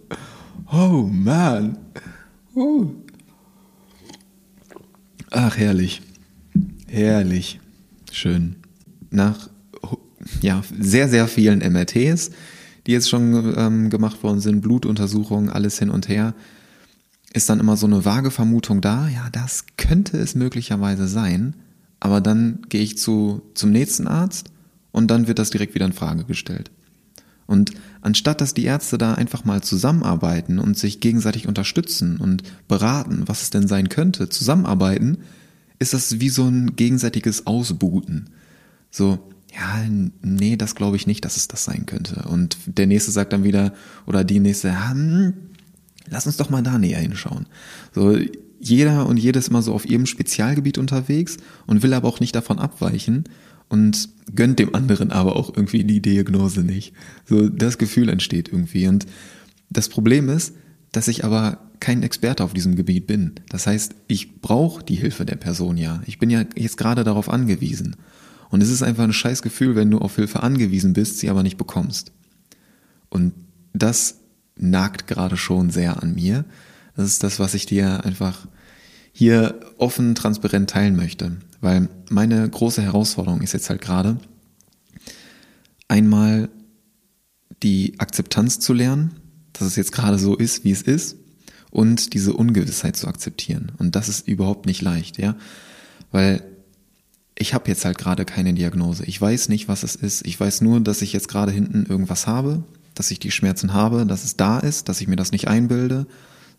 [0.72, 1.78] Oh man.
[2.56, 2.92] Uh.
[5.32, 6.02] Ach, herrlich.
[6.88, 7.60] Herrlich.
[8.12, 8.56] Schön.
[9.12, 9.50] Nach
[10.42, 12.32] ja, sehr, sehr vielen MRTs,
[12.86, 16.34] die jetzt schon ähm, gemacht worden sind, Blutuntersuchungen, alles hin und her,
[17.34, 21.56] ist dann immer so eine vage Vermutung da, ja, das könnte es möglicherweise sein,
[22.00, 24.50] aber dann gehe ich zu, zum nächsten Arzt
[24.92, 26.72] und dann wird das direkt wieder in Frage gestellt.
[27.46, 33.24] Und anstatt dass die Ärzte da einfach mal zusammenarbeiten und sich gegenseitig unterstützen und beraten,
[33.26, 35.18] was es denn sein könnte, zusammenarbeiten,
[35.80, 38.30] ist das wie so ein gegenseitiges Ausbuten.
[38.92, 39.18] So,
[39.54, 39.84] ja,
[40.22, 42.28] nee, das glaube ich nicht, dass es das sein könnte.
[42.30, 43.74] Und der nächste sagt dann wieder,
[44.06, 45.34] oder die nächste, hm,
[46.08, 47.48] lass uns doch mal da näher hinschauen.
[47.96, 48.16] So,
[48.60, 52.60] jeder und jedes mal so auf ihrem Spezialgebiet unterwegs und will aber auch nicht davon
[52.60, 53.24] abweichen
[53.70, 56.94] und gönnt dem anderen aber auch irgendwie die Diagnose nicht.
[57.26, 58.88] So, das Gefühl entsteht irgendwie.
[58.88, 59.06] Und
[59.70, 60.54] das Problem ist,
[60.92, 63.34] dass ich aber kein Experte auf diesem Gebiet bin.
[63.50, 66.02] Das heißt, ich brauche die Hilfe der Person ja.
[66.06, 67.96] Ich bin ja jetzt gerade darauf angewiesen.
[68.50, 71.44] Und es ist einfach ein scheiß Gefühl, wenn du auf Hilfe angewiesen bist, sie aber
[71.44, 72.12] nicht bekommst.
[73.10, 73.34] Und
[73.74, 74.20] das
[74.58, 76.46] nagt gerade schon sehr an mir.
[77.00, 78.46] Das ist das, was ich dir einfach
[79.14, 81.38] hier offen, transparent teilen möchte.
[81.62, 84.18] Weil meine große Herausforderung ist jetzt halt gerade,
[85.88, 86.50] einmal
[87.64, 89.16] die Akzeptanz zu lernen,
[89.54, 91.16] dass es jetzt gerade so ist, wie es ist,
[91.72, 93.72] und diese Ungewissheit zu akzeptieren.
[93.78, 95.38] Und das ist überhaupt nicht leicht, ja.
[96.12, 96.44] Weil
[97.38, 99.06] ich habe jetzt halt gerade keine Diagnose.
[99.06, 100.28] Ich weiß nicht, was es ist.
[100.28, 102.62] Ich weiß nur, dass ich jetzt gerade hinten irgendwas habe,
[102.94, 106.06] dass ich die Schmerzen habe, dass es da ist, dass ich mir das nicht einbilde.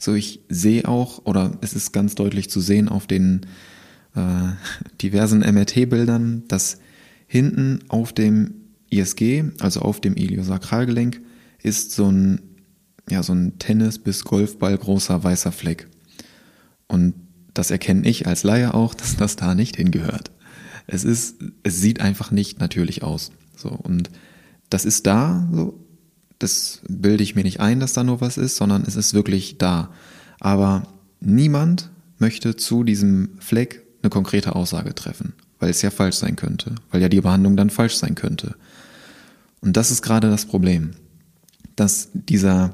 [0.01, 3.47] So, ich sehe auch, oder es ist ganz deutlich zu sehen auf den
[4.17, 4.49] äh,
[5.01, 6.79] diversen MRT-Bildern, dass
[7.29, 8.55] hinten auf dem
[8.91, 11.21] ISG, also auf dem Iliosakralgelenk,
[11.63, 12.41] ist so ein,
[13.09, 15.87] ja, so ein Tennis- bis Golfball großer weißer Fleck.
[16.89, 17.15] Und
[17.55, 20.33] das erkenne ich als Laie auch, dass das da nicht hingehört
[20.93, 23.31] es ist, es sieht einfach nicht natürlich aus.
[23.57, 24.11] So, und
[24.71, 25.79] das ist da, so,
[26.40, 29.59] das bilde ich mir nicht ein, dass da nur was ist, sondern es ist wirklich
[29.59, 29.90] da.
[30.40, 30.83] Aber
[31.20, 35.35] niemand möchte zu diesem Fleck eine konkrete Aussage treffen.
[35.61, 38.55] weil es ja falsch sein könnte, weil ja die Behandlung dann falsch sein könnte.
[39.61, 40.92] Und das ist gerade das Problem,
[41.76, 42.72] dass dieser,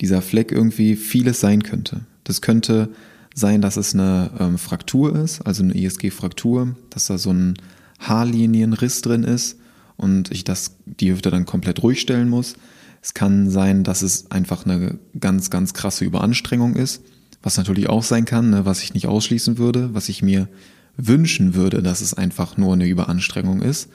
[0.00, 2.00] dieser Fleck irgendwie vieles sein könnte.
[2.24, 2.88] Das könnte
[3.32, 7.54] sein, dass es eine ähm, Fraktur ist, also eine ISG-Fraktur, dass da so ein
[8.00, 9.58] Haarlinienriss drin ist
[9.96, 12.54] und ich das, die Hüfte dann komplett ruhig stellen muss.
[13.02, 17.02] Es kann sein, dass es einfach eine ganz, ganz krasse Überanstrengung ist,
[17.42, 20.48] was natürlich auch sein kann, ne, was ich nicht ausschließen würde, was ich mir
[20.96, 23.88] wünschen würde, dass es einfach nur eine Überanstrengung ist.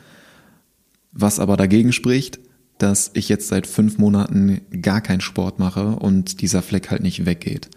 [1.12, 2.40] Was aber dagegen spricht,
[2.78, 7.26] dass ich jetzt seit fünf Monaten gar keinen Sport mache und dieser Fleck halt nicht
[7.26, 7.70] weggeht.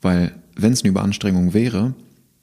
[0.00, 1.94] Weil wenn es eine Überanstrengung wäre,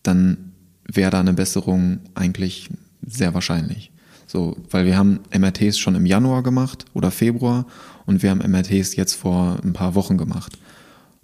[0.03, 0.53] dann
[0.85, 2.69] wäre da eine Besserung eigentlich
[3.05, 3.91] sehr wahrscheinlich.
[4.27, 7.65] So, weil wir haben MRTs schon im Januar gemacht oder Februar
[8.05, 10.57] und wir haben MRTs jetzt vor ein paar Wochen gemacht.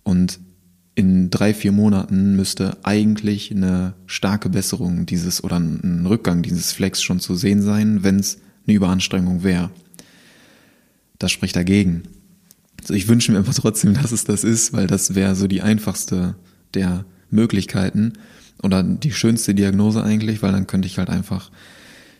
[0.03, 0.39] Und
[0.95, 7.01] in drei, vier Monaten müsste eigentlich eine starke Besserung dieses oder ein Rückgang dieses Flex
[7.01, 9.69] schon zu sehen sein, wenn es eine Überanstrengung wäre.
[11.17, 12.03] Das spricht dagegen.
[12.81, 15.61] Also ich wünsche mir aber trotzdem, dass es das ist, weil das wäre so die
[15.61, 16.35] einfachste
[16.73, 18.13] der Möglichkeiten
[18.61, 21.49] oder die schönste Diagnose eigentlich, weil dann könnte ich halt einfach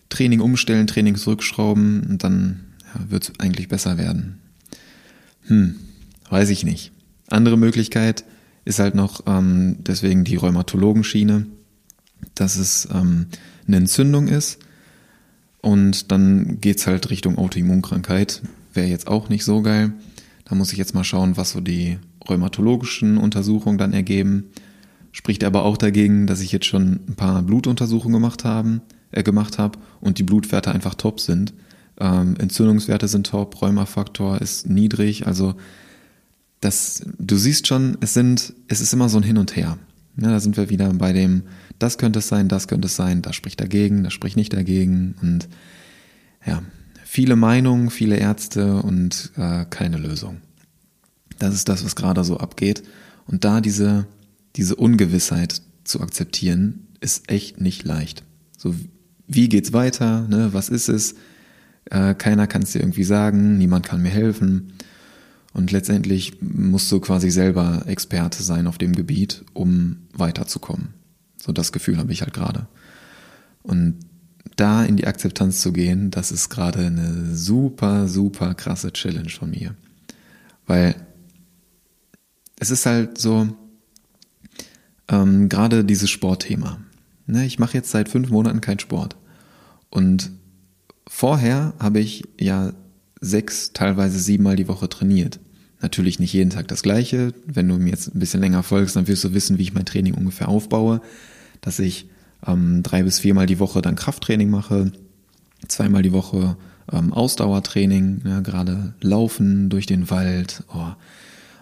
[0.09, 2.61] Training umstellen, Training zurückschrauben und dann
[2.93, 4.39] ja, wird es eigentlich besser werden.
[5.47, 5.75] Hm,
[6.29, 6.91] weiß ich nicht.
[7.27, 8.25] Andere Möglichkeit
[8.65, 11.45] ist halt noch ähm, deswegen die Rheumatologenschiene,
[12.35, 13.27] dass es ähm,
[13.67, 14.59] eine Entzündung ist
[15.61, 18.41] und dann geht's halt Richtung Autoimmunkrankheit.
[18.73, 19.93] Wäre jetzt auch nicht so geil.
[20.45, 21.97] Da muss ich jetzt mal schauen, was so die
[22.27, 24.45] rheumatologischen Untersuchungen dann ergeben.
[25.11, 29.57] Spricht aber auch dagegen, dass ich jetzt schon ein paar Blutuntersuchungen gemacht haben, äh, gemacht
[29.57, 31.53] habe und die Blutwerte einfach top sind.
[31.99, 35.55] Ähm, Entzündungswerte sind top, Rheumafaktor ist niedrig, also
[36.61, 39.77] das, du siehst schon, es sind, es ist immer so ein Hin und Her.
[40.17, 41.43] Ja, da sind wir wieder bei dem,
[41.77, 45.15] das könnte es sein, das könnte es sein, das spricht dagegen, das spricht nicht dagegen
[45.21, 45.47] und
[46.45, 46.61] ja,
[47.05, 50.41] viele Meinungen, viele Ärzte und äh, keine Lösung.
[51.37, 52.83] Das ist das, was gerade so abgeht.
[53.25, 54.07] Und da diese,
[54.55, 58.23] diese Ungewissheit zu akzeptieren, ist echt nicht leicht.
[58.57, 58.75] So,
[59.27, 60.27] wie geht's weiter?
[60.27, 60.49] Ne?
[60.51, 61.15] Was ist es?
[61.89, 64.73] Äh, keiner kann es dir irgendwie sagen, niemand kann mir helfen.
[65.53, 70.93] Und letztendlich musst du quasi selber Experte sein auf dem Gebiet, um weiterzukommen.
[71.41, 72.67] So das Gefühl habe ich halt gerade.
[73.63, 73.99] Und
[74.55, 79.51] da in die Akzeptanz zu gehen, das ist gerade eine super, super krasse Challenge von
[79.51, 79.75] mir.
[80.67, 80.95] Weil
[82.59, 83.47] es ist halt so,
[85.07, 86.79] ähm, gerade dieses Sportthema.
[87.25, 89.15] Ne, ich mache jetzt seit fünf Monaten keinen Sport.
[89.89, 90.31] Und
[91.09, 92.71] vorher habe ich ja
[93.19, 95.39] sechs, teilweise siebenmal die Woche trainiert.
[95.81, 97.33] Natürlich nicht jeden Tag das gleiche.
[97.45, 99.85] Wenn du mir jetzt ein bisschen länger folgst, dann wirst du wissen, wie ich mein
[99.85, 101.01] Training ungefähr aufbaue.
[101.61, 102.07] Dass ich
[102.45, 104.91] ähm, drei bis viermal die Woche dann Krafttraining mache,
[105.67, 106.55] zweimal die Woche
[106.91, 110.93] ähm, Ausdauertraining, ja, gerade Laufen durch den Wald, oh,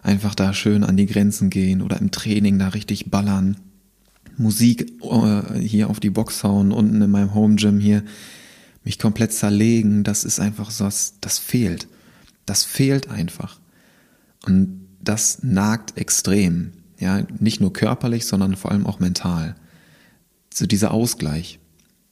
[0.04, 3.58] einfach da schön an die Grenzen gehen oder im Training da richtig ballern.
[4.38, 8.04] Musik äh, hier auf die Box hauen, unten in meinem Home Gym hier,
[8.88, 11.89] mich komplett zerlegen, das ist einfach so, das fehlt.
[12.45, 13.60] Das fehlt einfach.
[14.45, 16.71] Und das nagt extrem.
[16.97, 19.56] Ja, nicht nur körperlich, sondern vor allem auch mental.
[20.54, 21.60] So dieser Ausgleich.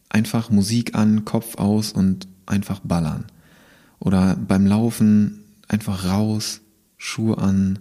[0.09, 3.23] Einfach Musik an, Kopf aus und einfach ballern.
[3.99, 6.59] Oder beim Laufen einfach raus,
[6.97, 7.79] Schuhe an,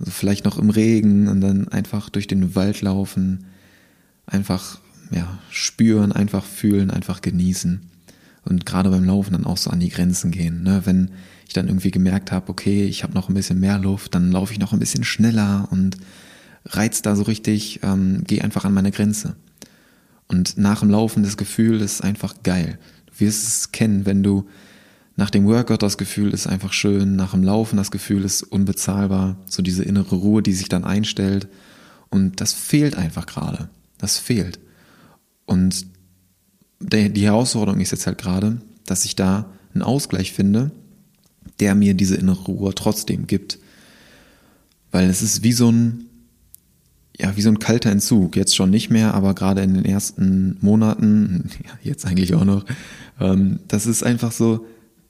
[0.00, 3.46] also vielleicht noch im Regen und dann einfach durch den Wald laufen,
[4.26, 4.80] einfach
[5.12, 7.89] ja, spüren, einfach fühlen, einfach genießen.
[8.44, 10.62] Und gerade beim Laufen dann auch so an die Grenzen gehen.
[10.62, 10.82] Ne?
[10.84, 11.10] Wenn
[11.46, 14.52] ich dann irgendwie gemerkt habe, okay, ich habe noch ein bisschen mehr Luft, dann laufe
[14.52, 15.96] ich noch ein bisschen schneller und
[16.66, 19.36] reiz da so richtig, ähm, gehe einfach an meine Grenze.
[20.28, 22.78] Und nach dem Laufen das Gefühl ist einfach geil.
[23.06, 24.46] Du wirst es kennen, wenn du
[25.16, 29.36] nach dem Workout das Gefühl ist einfach schön, nach dem Laufen das Gefühl ist unbezahlbar,
[29.46, 31.48] so diese innere Ruhe, die sich dann einstellt.
[32.10, 33.68] Und das fehlt einfach gerade.
[33.98, 34.60] Das fehlt.
[35.46, 35.84] Und
[36.80, 40.72] die Herausforderung ist jetzt halt gerade, dass ich da einen Ausgleich finde,
[41.60, 43.58] der mir diese innere Ruhe trotzdem gibt.
[44.90, 46.06] Weil es ist wie so ein,
[47.16, 48.34] ja, wie so ein kalter Entzug.
[48.34, 52.64] Jetzt schon nicht mehr, aber gerade in den ersten Monaten, ja, jetzt eigentlich auch noch,
[53.20, 54.66] ähm, das ist einfach so,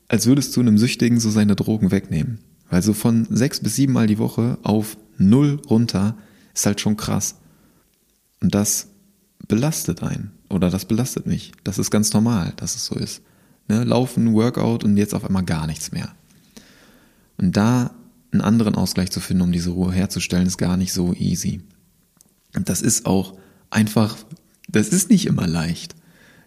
[0.08, 2.38] als würdest du einem Süchtigen so seine Drogen wegnehmen.
[2.68, 6.16] Weil so von sechs bis sieben Mal die Woche auf null runter
[6.52, 7.36] ist halt schon krass.
[8.40, 8.88] Und das
[9.46, 10.32] belastet einen.
[10.50, 11.52] Oder das belastet mich.
[11.64, 13.22] Das ist ganz normal, dass es so ist.
[13.68, 13.84] Ne?
[13.84, 16.12] Laufen, Workout und jetzt auf einmal gar nichts mehr.
[17.38, 17.92] Und da
[18.32, 21.62] einen anderen Ausgleich zu finden, um diese Ruhe herzustellen, ist gar nicht so easy.
[22.54, 23.34] Und das ist auch
[23.70, 24.16] einfach,
[24.68, 25.94] das ist nicht immer leicht.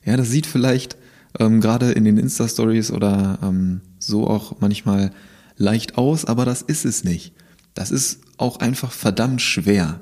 [0.05, 0.97] Ja, das sieht vielleicht
[1.39, 5.11] ähm, gerade in den Insta-Stories oder ähm, so auch manchmal
[5.55, 7.33] leicht aus, aber das ist es nicht.
[7.73, 10.01] Das ist auch einfach verdammt schwer.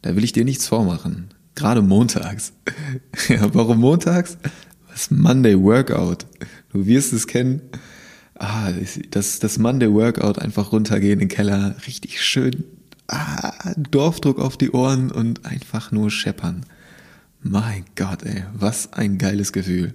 [0.00, 1.28] Da will ich dir nichts vormachen.
[1.54, 2.52] Gerade montags.
[3.28, 4.38] ja, warum montags?
[4.90, 6.26] Das Monday Workout.
[6.72, 7.62] Du wirst es kennen.
[8.34, 8.72] Ah,
[9.10, 12.64] das, das Monday Workout einfach runtergehen in den Keller, richtig schön
[13.12, 16.64] ah, Dorfdruck auf die Ohren und einfach nur scheppern.
[17.42, 19.94] Mein Gott, ey, was ein geiles Gefühl.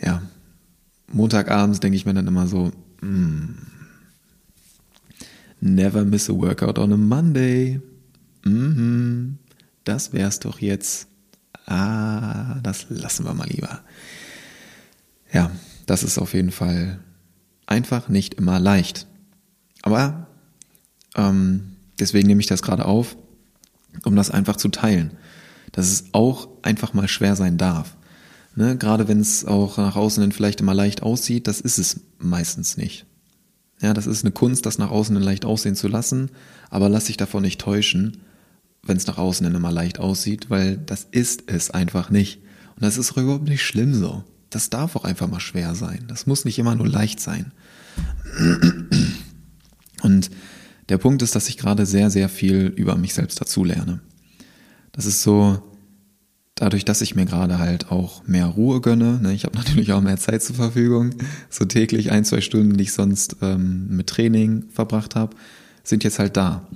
[0.00, 0.22] Ja,
[1.12, 3.54] Montagabends denke ich mir dann immer so, mm,
[5.60, 7.80] never miss a workout on a Monday.
[8.44, 9.38] Mhm,
[9.84, 11.08] das wär's doch jetzt.
[11.66, 13.80] Ah, das lassen wir mal lieber.
[15.32, 15.50] Ja,
[15.86, 16.98] das ist auf jeden Fall
[17.66, 19.06] einfach nicht immer leicht.
[19.82, 20.26] Aber
[21.16, 23.16] ähm, deswegen nehme ich das gerade auf,
[24.04, 25.12] um das einfach zu teilen.
[25.72, 27.96] Dass es auch einfach mal schwer sein darf.
[28.56, 28.76] Ne?
[28.76, 32.76] Gerade wenn es auch nach außen hin vielleicht immer leicht aussieht, das ist es meistens
[32.76, 33.06] nicht.
[33.80, 36.30] Ja, das ist eine Kunst, das nach außen hin leicht aussehen zu lassen,
[36.68, 38.22] aber lass dich davon nicht täuschen,
[38.82, 42.40] wenn es nach außen hin immer leicht aussieht, weil das ist es einfach nicht.
[42.76, 44.24] Und das ist auch überhaupt nicht schlimm so.
[44.48, 46.04] Das darf auch einfach mal schwer sein.
[46.08, 47.52] Das muss nicht immer nur leicht sein.
[50.02, 50.30] Und
[50.88, 54.00] der Punkt ist, dass ich gerade sehr, sehr viel über mich selbst dazu lerne.
[54.92, 55.62] Das ist so,
[56.56, 60.00] dadurch, dass ich mir gerade halt auch mehr Ruhe gönne, ne, ich habe natürlich auch
[60.00, 61.14] mehr Zeit zur Verfügung,
[61.48, 65.36] so täglich ein, zwei Stunden, die ich sonst ähm, mit Training verbracht habe,
[65.84, 66.66] sind jetzt halt da.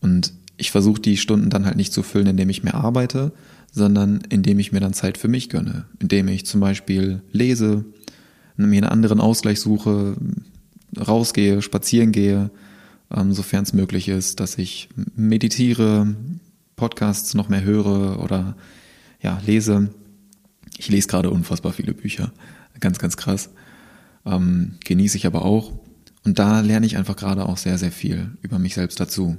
[0.00, 3.32] Und ich versuche die Stunden dann halt nicht zu füllen, indem ich mehr arbeite,
[3.72, 7.84] sondern indem ich mir dann Zeit für mich gönne, indem ich zum Beispiel lese,
[8.56, 10.16] mir einen anderen Ausgleich suche,
[10.98, 12.50] rausgehe, spazieren gehe,
[13.10, 16.14] ähm, sofern es möglich ist, dass ich meditiere,
[16.76, 18.56] Podcasts noch mehr höre oder
[19.22, 19.90] ja, lese.
[20.76, 22.32] Ich lese gerade unfassbar viele Bücher.
[22.80, 23.50] Ganz, ganz krass.
[24.26, 25.72] Ähm, genieße ich aber auch.
[26.24, 29.38] Und da lerne ich einfach gerade auch sehr, sehr viel über mich selbst dazu.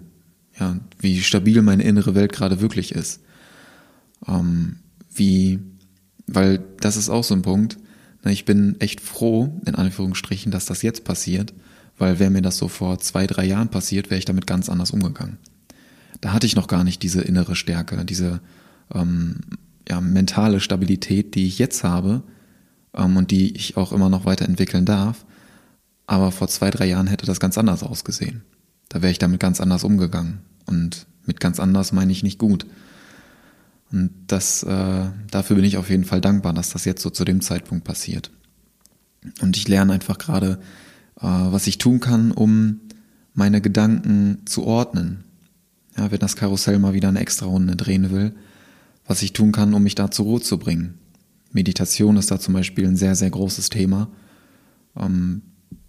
[0.59, 3.21] Ja, wie stabil meine innere Welt gerade wirklich ist.
[4.27, 4.77] Ähm,
[5.13, 5.59] wie,
[6.27, 7.77] weil das ist auch so ein Punkt.
[8.25, 11.53] Ich bin echt froh, in Anführungsstrichen, dass das jetzt passiert,
[11.97, 14.91] weil wäre mir das so vor zwei, drei Jahren passiert, wäre ich damit ganz anders
[14.91, 15.37] umgegangen.
[16.19, 18.41] Da hatte ich noch gar nicht diese innere Stärke, diese
[18.93, 19.37] ähm,
[19.89, 22.21] ja, mentale Stabilität, die ich jetzt habe
[22.95, 25.25] ähm, und die ich auch immer noch weiterentwickeln darf.
[26.05, 28.43] Aber vor zwei, drei Jahren hätte das ganz anders ausgesehen.
[28.91, 30.39] Da wäre ich damit ganz anders umgegangen.
[30.65, 32.65] Und mit ganz anders meine ich nicht gut.
[33.91, 37.23] Und das, äh, dafür bin ich auf jeden Fall dankbar, dass das jetzt so zu
[37.23, 38.32] dem Zeitpunkt passiert.
[39.41, 40.60] Und ich lerne einfach gerade
[41.21, 42.82] äh, was ich tun kann, um
[43.34, 45.23] meine Gedanken zu ordnen.
[45.97, 48.34] Ja, wenn das Karussell mal wieder eine extra Runde drehen will,
[49.06, 50.97] was ich tun kann, um mich da zur Ruhe zu bringen.
[51.51, 54.10] Meditation ist da zum Beispiel ein sehr, sehr großes Thema,
[54.95, 55.41] ähm,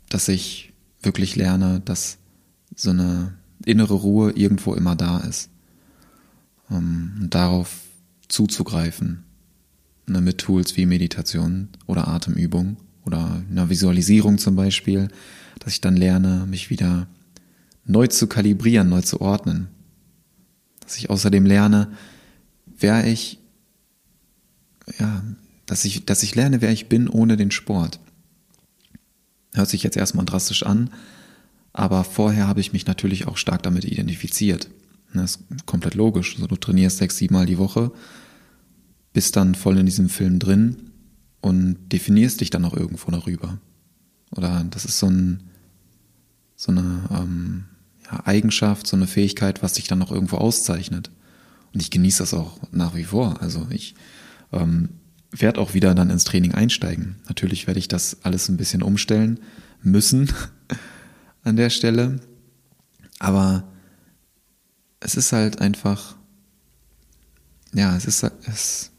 [0.08, 2.18] dass ich wirklich lerne, dass
[2.74, 5.50] so eine innere Ruhe irgendwo immer da ist.
[6.70, 7.80] Ähm, und darauf
[8.28, 9.24] zuzugreifen.
[10.06, 15.08] Ne, mit Tools wie Meditation oder Atemübung oder einer Visualisierung zum Beispiel,
[15.60, 17.06] dass ich dann lerne, mich wieder
[17.84, 19.68] neu zu kalibrieren, neu zu ordnen.
[20.80, 21.92] Dass ich außerdem lerne,
[22.66, 23.38] wer ich,
[24.98, 25.22] ja,
[25.66, 28.00] dass ich, dass ich lerne, wer ich bin ohne den Sport.
[29.54, 30.90] Hört sich jetzt erstmal drastisch an,
[31.72, 34.68] aber vorher habe ich mich natürlich auch stark damit identifiziert.
[35.14, 36.34] Das ist komplett logisch.
[36.34, 37.92] Also du trainierst sechs, sieben Mal die Woche,
[39.12, 40.90] bist dann voll in diesem Film drin
[41.40, 43.58] und definierst dich dann auch irgendwo darüber.
[44.30, 45.42] Oder das ist so, ein,
[46.56, 47.64] so eine ähm,
[48.04, 51.10] ja, Eigenschaft, so eine Fähigkeit, was dich dann auch irgendwo auszeichnet.
[51.74, 53.40] Und ich genieße das auch nach wie vor.
[53.42, 53.94] Also ich
[54.52, 54.90] ähm,
[55.30, 57.16] werde auch wieder dann ins Training einsteigen.
[57.28, 59.40] Natürlich werde ich das alles ein bisschen umstellen
[59.82, 60.30] müssen
[61.42, 62.20] an der Stelle.
[63.18, 63.64] Aber
[65.00, 66.16] es ist halt einfach,
[67.72, 68.90] ja, es ist, es,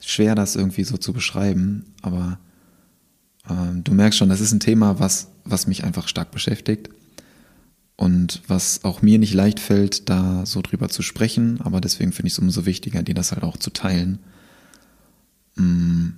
[0.00, 2.38] schwer, das irgendwie so zu beschreiben, aber
[3.48, 6.90] ähm, du merkst schon, das ist ein Thema, was, was mich einfach stark beschäftigt
[7.96, 12.28] und was auch mir nicht leicht fällt, da so drüber zu sprechen, aber deswegen finde
[12.28, 14.18] ich es umso wichtiger, dir das halt auch zu teilen.
[15.56, 16.14] Mhm.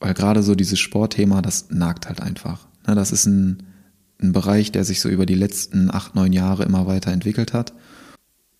[0.00, 2.66] Weil gerade so dieses Sportthema, das nagt halt einfach.
[2.86, 3.62] Ne, das ist ein,
[4.22, 7.72] ein Bereich, der sich so über die letzten acht, neun Jahre immer weiter entwickelt hat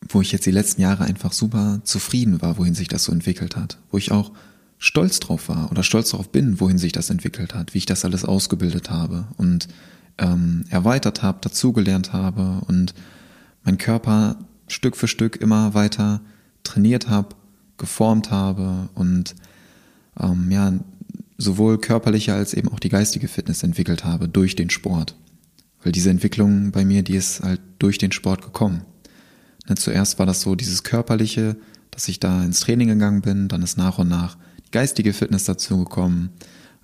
[0.09, 3.57] wo ich jetzt die letzten Jahre einfach super zufrieden war, wohin sich das so entwickelt
[3.57, 4.33] hat, wo ich auch
[4.79, 8.05] stolz drauf war oder stolz darauf bin, wohin sich das entwickelt hat, wie ich das
[8.05, 9.69] alles ausgebildet habe und
[10.19, 12.95] ähm, erweitert habe, dazugelernt habe und
[13.65, 14.37] mein Körper
[14.67, 16.21] Stück für Stück immer weiter
[16.65, 17.37] trainiert habe,
[17.79, 19.35] geformt habe und
[20.19, 20.73] ähm, ja,
[21.39, 25.17] sowohl körperliche als eben auch die geistige Fitness entwickelt habe durch den Sport.
[25.83, 28.83] Weil diese Entwicklung bei mir, die ist halt durch den Sport gekommen.
[29.69, 31.57] Ne, zuerst war das so dieses körperliche,
[31.91, 35.45] dass ich da ins Training gegangen bin, dann ist nach und nach die geistige Fitness
[35.45, 36.31] dazu gekommen,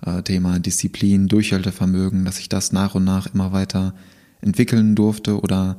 [0.05, 3.95] äh, Thema Disziplin, Durchhaltevermögen, dass ich das nach und nach immer weiter
[4.41, 5.77] entwickeln durfte oder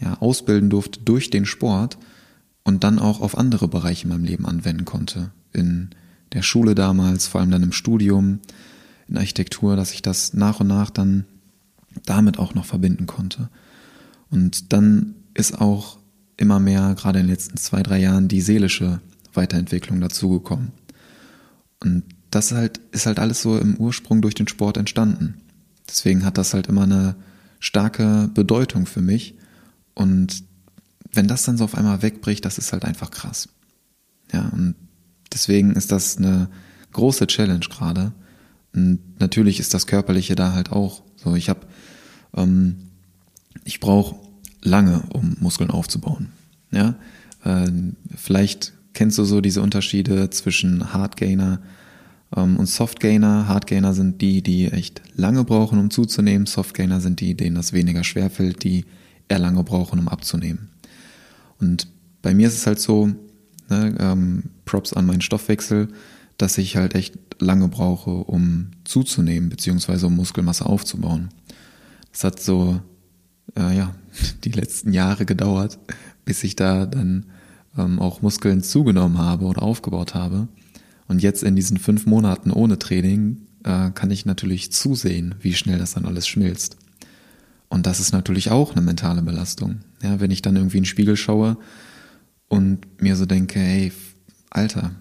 [0.00, 1.98] ja, ausbilden durfte durch den Sport
[2.64, 5.30] und dann auch auf andere Bereiche in meinem Leben anwenden konnte.
[5.52, 5.90] In
[6.32, 8.40] der Schule damals, vor allem dann im Studium,
[9.08, 11.26] in Architektur, dass ich das nach und nach dann
[12.06, 13.48] damit auch noch verbinden konnte.
[14.30, 15.98] Und dann ist auch
[16.36, 19.00] immer mehr, gerade in den letzten zwei, drei Jahren, die seelische
[19.34, 20.72] Weiterentwicklung dazugekommen.
[21.80, 25.40] Und das halt, ist halt alles so im Ursprung durch den Sport entstanden.
[25.88, 27.16] Deswegen hat das halt immer eine
[27.60, 29.34] starke Bedeutung für mich.
[29.94, 30.44] Und
[31.12, 33.48] wenn das dann so auf einmal wegbricht, das ist halt einfach krass.
[34.32, 34.74] Ja, und
[35.32, 36.48] deswegen ist das eine
[36.92, 38.12] große Challenge gerade.
[38.74, 41.34] Und natürlich ist das Körperliche da halt auch so.
[41.34, 41.60] Ich habe,
[42.36, 42.76] ähm,
[43.64, 44.16] ich brauche
[44.62, 46.28] lange, um Muskeln aufzubauen.
[46.70, 46.94] Ja,
[47.44, 47.70] äh,
[48.16, 51.60] vielleicht kennst du so diese Unterschiede zwischen Hardgainer
[52.36, 53.48] ähm, und Softgainer.
[53.48, 56.46] Hardgainer sind die, die echt lange brauchen, um zuzunehmen.
[56.46, 58.84] Softgainer sind die, denen das weniger schwer fällt, die
[59.28, 60.70] eher lange brauchen, um abzunehmen.
[61.58, 61.88] Und
[62.22, 63.10] bei mir ist es halt so,
[63.68, 65.88] ne, ähm, Props an meinen Stoffwechsel,
[66.38, 71.28] dass ich halt echt lange brauche, um zuzunehmen, beziehungsweise um Muskelmasse aufzubauen.
[72.12, 72.80] Das hat so,
[73.56, 73.94] äh, ja,
[74.44, 75.78] die letzten Jahre gedauert,
[76.24, 77.26] bis ich da dann
[77.76, 80.48] ähm, auch Muskeln zugenommen habe oder aufgebaut habe.
[81.08, 85.78] Und jetzt in diesen fünf Monaten ohne Training äh, kann ich natürlich zusehen, wie schnell
[85.78, 86.76] das dann alles schmilzt.
[87.68, 89.80] Und das ist natürlich auch eine mentale Belastung.
[90.02, 91.56] Ja, wenn ich dann irgendwie in den Spiegel schaue
[92.48, 93.92] und mir so denke, hey,
[94.50, 94.92] Alter,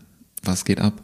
[0.44, 1.02] was geht ab?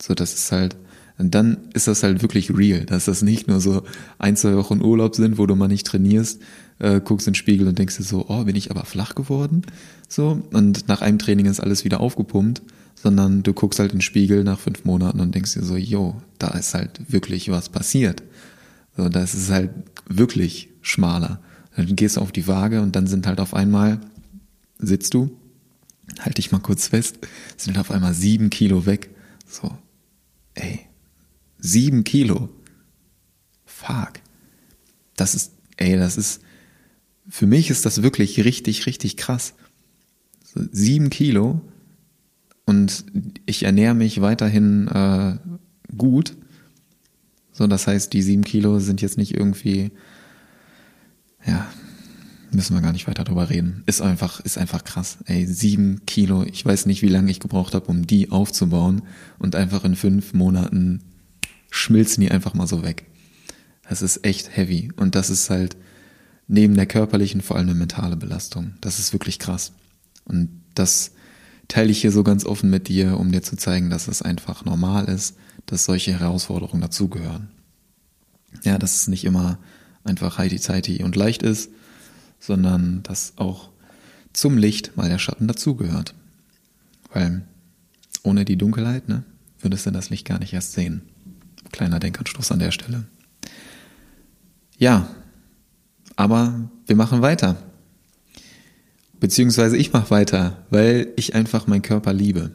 [0.00, 0.76] So, das ist halt,
[1.16, 3.82] dann ist das halt wirklich real, dass das nicht nur so
[4.18, 6.40] ein, zwei Wochen Urlaub sind, wo du mal nicht trainierst,
[6.80, 9.62] äh, guckst in den Spiegel und denkst dir so, oh, bin ich aber flach geworden?
[10.08, 12.62] So, und nach einem Training ist alles wieder aufgepumpt,
[12.96, 16.20] sondern du guckst halt in den Spiegel nach fünf Monaten und denkst dir so, yo,
[16.38, 18.22] da ist halt wirklich was passiert.
[18.96, 19.70] So, da ist halt
[20.08, 21.40] wirklich schmaler.
[21.76, 24.00] Dann gehst du auf die Waage und dann sind halt auf einmal,
[24.78, 25.30] sitzt du,
[26.20, 27.18] halt dich mal kurz fest,
[27.56, 29.10] sind halt auf einmal sieben Kilo weg.
[29.46, 29.70] So,
[30.54, 30.80] ey,
[31.64, 32.50] sieben Kilo.
[33.64, 34.20] Fuck.
[35.16, 36.42] Das ist, ey, das ist,
[37.28, 39.54] für mich ist das wirklich richtig, richtig krass.
[40.54, 41.62] Sieben Kilo
[42.66, 43.06] und
[43.46, 45.38] ich ernähre mich weiterhin äh,
[45.96, 46.36] gut.
[47.52, 49.90] So, das heißt, die sieben Kilo sind jetzt nicht irgendwie,
[51.46, 51.66] ja,
[52.52, 53.82] müssen wir gar nicht weiter drüber reden.
[53.86, 55.18] Ist einfach, ist einfach krass.
[55.24, 56.44] Ey, sieben Kilo.
[56.44, 59.02] Ich weiß nicht, wie lange ich gebraucht habe, um die aufzubauen
[59.38, 61.00] und einfach in fünf Monaten
[61.74, 63.06] schmilzen die einfach mal so weg.
[63.88, 65.76] Das ist echt heavy und das ist halt
[66.46, 68.74] neben der körperlichen vor allem eine mentale Belastung.
[68.80, 69.72] Das ist wirklich krass.
[70.24, 71.12] Und das
[71.68, 74.64] teile ich hier so ganz offen mit dir, um dir zu zeigen, dass es einfach
[74.64, 77.48] normal ist, dass solche Herausforderungen dazugehören.
[78.62, 79.58] Ja, dass es nicht immer
[80.04, 81.70] einfach heidi-zeiti und leicht ist,
[82.38, 83.70] sondern dass auch
[84.32, 86.14] zum Licht mal der Schatten dazugehört.
[87.12, 87.42] Weil
[88.22, 89.24] ohne die Dunkelheit, ne,
[89.60, 91.02] würdest du das Licht gar nicht erst sehen.
[91.74, 93.02] Kleiner Denkanstoß an der Stelle.
[94.78, 95.08] Ja,
[96.14, 97.56] aber wir machen weiter.
[99.18, 102.52] Beziehungsweise ich mache weiter, weil ich einfach meinen Körper liebe.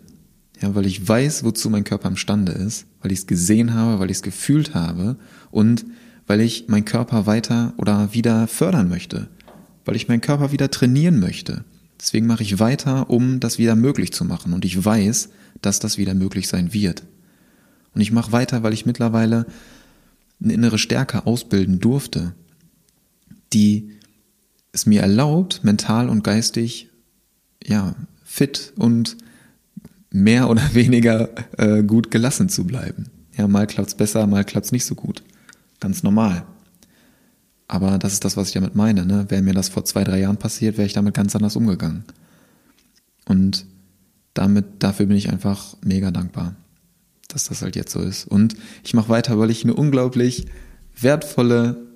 [0.61, 4.09] Ja, weil ich weiß, wozu mein Körper imstande ist, weil ich es gesehen habe, weil
[4.09, 5.17] ich es gefühlt habe
[5.51, 5.85] und
[6.25, 9.27] weil ich meinen Körper weiter oder wieder fördern möchte,
[9.83, 11.65] weil ich meinen Körper wieder trainieren möchte.
[11.99, 14.53] Deswegen mache ich weiter, um das wieder möglich zu machen.
[14.53, 15.27] Und ich weiß,
[15.61, 17.03] dass das wieder möglich sein wird.
[17.99, 19.45] Und ich mache weiter, weil ich mittlerweile
[20.41, 22.31] eine innere Stärke ausbilden durfte,
[23.51, 23.89] die
[24.71, 26.87] es mir erlaubt, mental und geistig,
[27.61, 29.17] ja, fit und
[30.11, 31.27] mehr oder weniger
[31.57, 33.07] äh, gut gelassen zu bleiben.
[33.35, 35.21] Ja, mal klappt's besser, mal klappt's nicht so gut.
[35.81, 36.45] Ganz normal.
[37.67, 39.05] Aber das ist das, was ich damit meine.
[39.05, 39.25] Ne?
[39.27, 42.05] Wäre mir das vor zwei, drei Jahren passiert, wäre ich damit ganz anders umgegangen.
[43.25, 43.65] Und
[44.33, 46.55] damit, dafür bin ich einfach mega dankbar,
[47.29, 48.27] dass das halt jetzt so ist.
[48.27, 50.45] Und ich mache weiter, weil ich eine unglaublich
[50.99, 51.87] wertvolle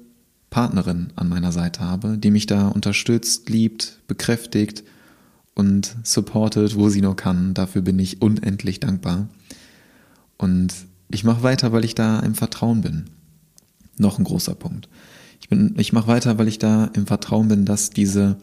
[0.50, 4.84] Partnerin an meiner Seite habe, die mich da unterstützt, liebt, bekräftigt
[5.56, 7.54] und supportet, wo sie nur kann.
[7.54, 9.28] Dafür bin ich unendlich dankbar.
[10.38, 10.74] Und
[11.10, 13.06] ich mache weiter, weil ich da im Vertrauen bin.
[13.98, 14.90] Noch ein großer Punkt.
[15.42, 18.38] Ich, ich mache weiter, weil ich da im Vertrauen bin, dass diese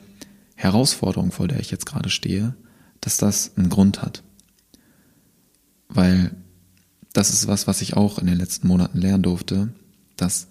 [0.56, 2.54] Herausforderung, vor der ich jetzt gerade stehe,
[3.00, 4.22] dass das einen Grund hat.
[5.88, 6.32] Weil
[7.12, 9.68] das ist was, was ich auch in den letzten Monaten lernen durfte,
[10.16, 10.46] dass,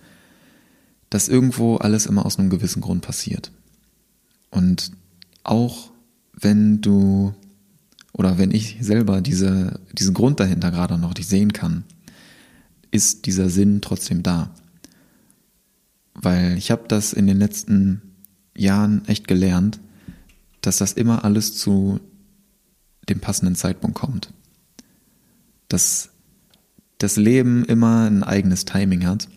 [1.10, 3.52] dass irgendwo alles immer aus einem gewissen Grund passiert.
[4.50, 4.92] Und
[5.44, 5.92] auch
[6.34, 7.34] wenn du
[8.14, 11.84] oder wenn ich selber diese, diesen Grund dahinter gerade noch nicht sehen kann,
[12.92, 14.54] ist dieser Sinn trotzdem da.
[16.16, 18.02] Weil ich habe das in den letzten
[18.58, 19.80] Jahren echt gelernt,
[20.62, 22.00] dass das immer alles zu
[23.08, 24.34] dem passenden Zeitpunkt kommt.
[25.70, 26.10] Dass
[27.00, 29.28] das Leben immer ein eigenes Timing hat,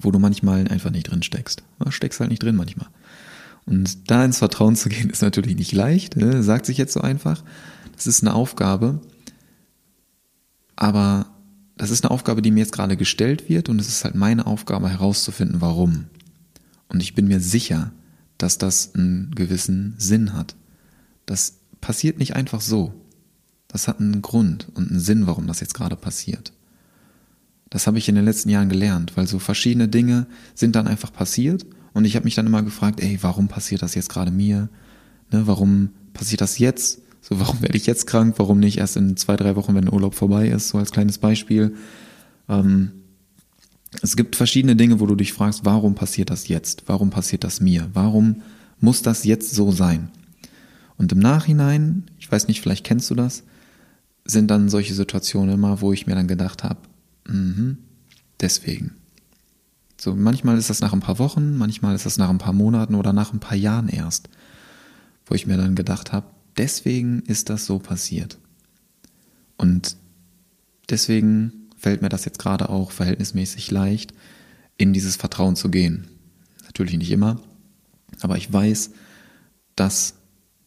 [0.00, 1.62] wo du manchmal einfach nicht drin steckst.
[1.88, 2.88] Steckst halt nicht drin manchmal.
[3.66, 6.42] Und da ins Vertrauen zu gehen, ist natürlich nicht leicht, ne?
[6.42, 7.42] sagt sich jetzt so einfach.
[7.94, 9.00] Das ist eine Aufgabe,
[10.76, 11.26] aber
[11.76, 14.46] das ist eine Aufgabe, die mir jetzt gerade gestellt wird und es ist halt meine
[14.46, 16.06] Aufgabe herauszufinden, warum.
[16.88, 17.92] Und ich bin mir sicher,
[18.38, 20.54] dass das einen gewissen Sinn hat.
[21.26, 22.94] Das passiert nicht einfach so.
[23.68, 26.52] Das hat einen Grund und einen Sinn, warum das jetzt gerade passiert.
[27.74, 31.12] Das habe ich in den letzten Jahren gelernt, weil so verschiedene Dinge sind dann einfach
[31.12, 34.68] passiert und ich habe mich dann immer gefragt, ey, warum passiert das jetzt gerade mir?
[35.32, 37.02] Ne, warum passiert das jetzt?
[37.20, 38.36] So, warum werde ich jetzt krank?
[38.38, 40.68] Warum nicht erst in zwei, drei Wochen, wenn Urlaub vorbei ist?
[40.68, 41.74] So als kleines Beispiel.
[42.48, 42.92] Ähm,
[44.02, 46.84] es gibt verschiedene Dinge, wo du dich fragst, warum passiert das jetzt?
[46.86, 47.90] Warum passiert das mir?
[47.92, 48.42] Warum
[48.78, 50.12] muss das jetzt so sein?
[50.96, 53.42] Und im Nachhinein, ich weiß nicht, vielleicht kennst du das,
[54.24, 56.78] sind dann solche Situationen immer, wo ich mir dann gedacht habe,
[57.26, 57.76] mh,
[58.40, 58.94] deswegen.
[59.96, 62.94] So, manchmal ist das nach ein paar Wochen, manchmal ist das nach ein paar Monaten
[62.94, 64.28] oder nach ein paar Jahren erst,
[65.26, 68.38] wo ich mir dann gedacht habe, deswegen ist das so passiert.
[69.56, 69.96] Und
[70.90, 74.12] deswegen fällt mir das jetzt gerade auch verhältnismäßig leicht,
[74.76, 76.08] in dieses Vertrauen zu gehen.
[76.64, 77.40] Natürlich nicht immer,
[78.20, 78.90] aber ich weiß,
[79.76, 80.14] dass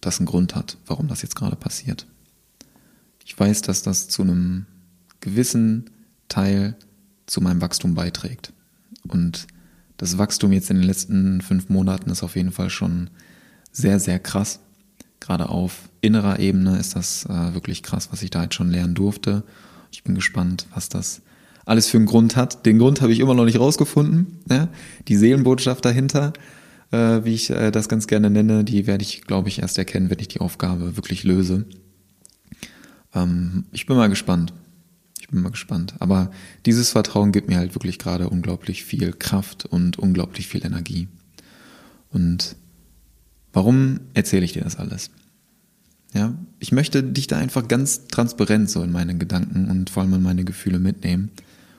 [0.01, 2.07] das einen Grund hat, warum das jetzt gerade passiert.
[3.25, 4.65] Ich weiß, dass das zu einem
[5.19, 5.89] gewissen
[6.27, 6.75] Teil
[7.25, 8.53] zu meinem Wachstum beiträgt.
[9.07, 9.47] Und
[9.97, 13.09] das Wachstum jetzt in den letzten fünf Monaten ist auf jeden Fall schon
[13.71, 14.59] sehr, sehr krass.
[15.19, 18.95] Gerade auf innerer Ebene ist das äh, wirklich krass, was ich da jetzt schon lernen
[18.95, 19.43] durfte.
[19.91, 21.21] Ich bin gespannt, was das
[21.65, 22.65] alles für einen Grund hat.
[22.65, 24.39] Den Grund habe ich immer noch nicht rausgefunden.
[24.49, 24.69] Ja?
[25.07, 26.33] Die Seelenbotschaft dahinter,
[26.91, 30.09] äh, wie ich äh, das ganz gerne nenne, die werde ich, glaube ich, erst erkennen,
[30.09, 31.65] wenn ich die Aufgabe wirklich löse.
[33.13, 34.53] Ähm, ich bin mal gespannt.
[35.27, 35.93] Ich bin mal gespannt.
[35.99, 36.31] Aber
[36.65, 41.09] dieses Vertrauen gibt mir halt wirklich gerade unglaublich viel Kraft und unglaublich viel Energie.
[42.09, 42.55] Und
[43.51, 45.11] warum erzähle ich dir das alles?
[46.13, 50.13] Ja, ich möchte dich da einfach ganz transparent so in meine Gedanken und vor allem
[50.13, 51.29] in meine Gefühle mitnehmen,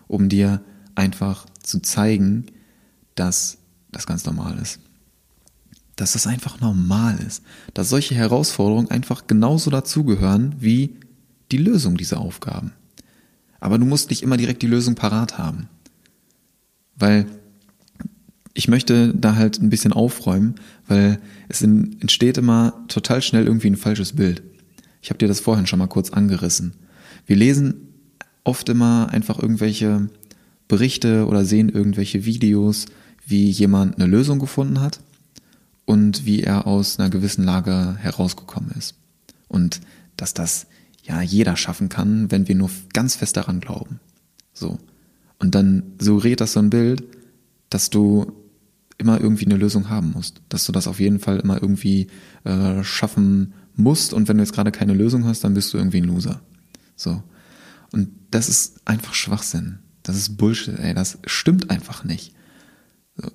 [0.09, 0.61] um dir
[0.95, 2.47] einfach zu zeigen,
[3.15, 3.57] dass
[3.91, 4.81] das ganz normal ist.
[5.97, 7.43] Dass das einfach normal ist.
[7.73, 10.97] Dass solche Herausforderungen einfach genauso dazugehören wie
[11.51, 12.73] die Lösung dieser Aufgaben.
[13.61, 15.69] Aber du musst nicht immer direkt die Lösung parat haben.
[16.97, 17.27] Weil
[18.55, 20.57] ich möchte da halt ein bisschen aufräumen,
[20.87, 24.43] weil es entsteht immer total schnell irgendwie ein falsches Bild.
[25.01, 26.75] Ich habe dir das vorhin schon mal kurz angerissen.
[27.27, 27.89] Wir lesen
[28.45, 30.09] oft immer einfach irgendwelche
[30.67, 32.87] Berichte oder sehen irgendwelche Videos,
[33.27, 35.01] wie jemand eine Lösung gefunden hat
[35.85, 38.95] und wie er aus einer gewissen Lage herausgekommen ist.
[39.47, 39.81] Und
[40.17, 40.67] dass das
[41.09, 44.01] ja jeder schaffen kann, wenn wir nur ganz fest daran glauben.
[44.53, 44.79] So.
[45.39, 47.03] Und dann suggeriert das so ein Bild,
[47.71, 48.33] dass du
[48.99, 52.09] immer irgendwie eine Lösung haben musst, dass du das auf jeden Fall immer irgendwie
[52.45, 55.99] äh, schaffen musst und wenn du jetzt gerade keine Lösung hast, dann bist du irgendwie
[55.99, 56.41] ein Loser.
[56.97, 57.23] So.
[57.93, 59.79] Und das ist einfach Schwachsinn.
[60.03, 62.35] Das ist Bullshit, ey, das stimmt einfach nicht.
[63.17, 63.31] So.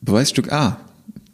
[0.00, 0.80] Beweisstück A,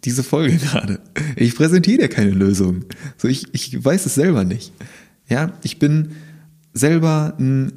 [0.04, 1.00] diese Folge gerade.
[1.36, 2.84] Ich präsentiere dir keine Lösung.
[3.16, 4.72] So, ich, ich weiß es selber nicht.
[5.30, 6.10] Ja, ich bin
[6.74, 7.72] selber ein,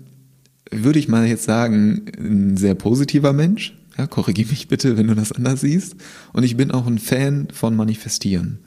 [0.71, 3.77] würde ich mal jetzt sagen, ein sehr positiver Mensch.
[3.97, 5.95] Ja, korrigiere mich bitte, wenn du das anders siehst.
[6.33, 8.57] Und ich bin auch ein Fan von Manifestieren.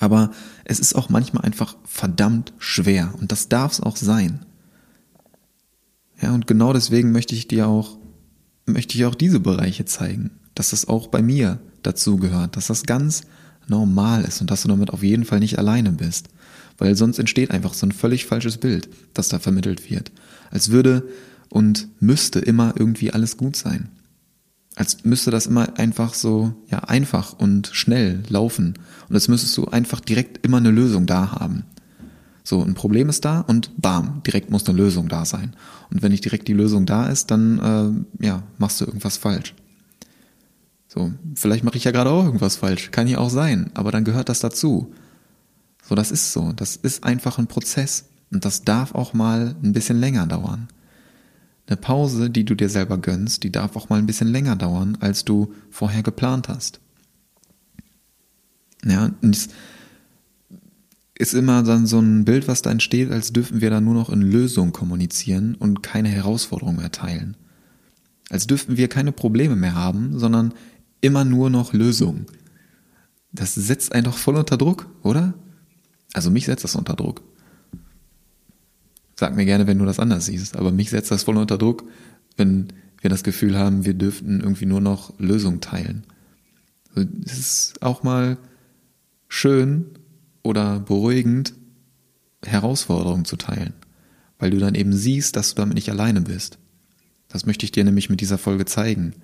[0.00, 0.32] Aber
[0.64, 3.14] es ist auch manchmal einfach verdammt schwer.
[3.20, 4.44] Und das darf es auch sein.
[6.20, 7.98] Ja, und genau deswegen möchte ich dir auch,
[8.66, 10.32] möchte ich auch diese Bereiche zeigen.
[10.56, 12.56] Dass das auch bei mir dazu gehört.
[12.56, 13.22] Dass das ganz
[13.68, 16.28] normal ist und dass du damit auf jeden Fall nicht alleine bist
[16.78, 20.12] weil sonst entsteht einfach so ein völlig falsches Bild, das da vermittelt wird.
[20.50, 21.08] Als würde
[21.48, 23.88] und müsste immer irgendwie alles gut sein.
[24.76, 28.74] Als müsste das immer einfach so, ja, einfach und schnell laufen.
[29.08, 31.64] Und als müsstest du einfach direkt immer eine Lösung da haben.
[32.42, 35.54] So, ein Problem ist da und bam, direkt muss eine Lösung da sein.
[35.90, 39.54] Und wenn nicht direkt die Lösung da ist, dann, äh, ja, machst du irgendwas falsch.
[40.88, 42.90] So, vielleicht mache ich ja gerade auch irgendwas falsch.
[42.90, 44.92] Kann ja auch sein, aber dann gehört das dazu.
[45.86, 46.52] So, das ist so.
[46.52, 48.06] Das ist einfach ein Prozess.
[48.30, 50.68] Und das darf auch mal ein bisschen länger dauern.
[51.66, 54.98] Eine Pause, die du dir selber gönnst, die darf auch mal ein bisschen länger dauern,
[55.00, 56.80] als du vorher geplant hast.
[58.84, 59.48] Ja, und es
[61.16, 64.10] ist immer dann so ein Bild, was da entsteht, als dürfen wir da nur noch
[64.10, 67.36] in Lösungen kommunizieren und keine Herausforderungen erteilen.
[68.30, 70.52] Als dürften wir keine Probleme mehr haben, sondern
[71.00, 72.26] immer nur noch Lösungen.
[73.32, 75.34] Das setzt einen doch voll unter Druck, oder?
[76.14, 77.20] Also mich setzt das unter Druck.
[79.16, 81.84] Sag mir gerne, wenn du das anders siehst, aber mich setzt das voll unter Druck,
[82.36, 82.68] wenn
[83.00, 86.04] wir das Gefühl haben, wir dürften irgendwie nur noch Lösungen teilen.
[87.26, 88.38] Es ist auch mal
[89.28, 89.86] schön
[90.42, 91.54] oder beruhigend,
[92.44, 93.74] Herausforderungen zu teilen,
[94.38, 96.58] weil du dann eben siehst, dass du damit nicht alleine bist.
[97.28, 99.14] Das möchte ich dir nämlich mit dieser Folge zeigen.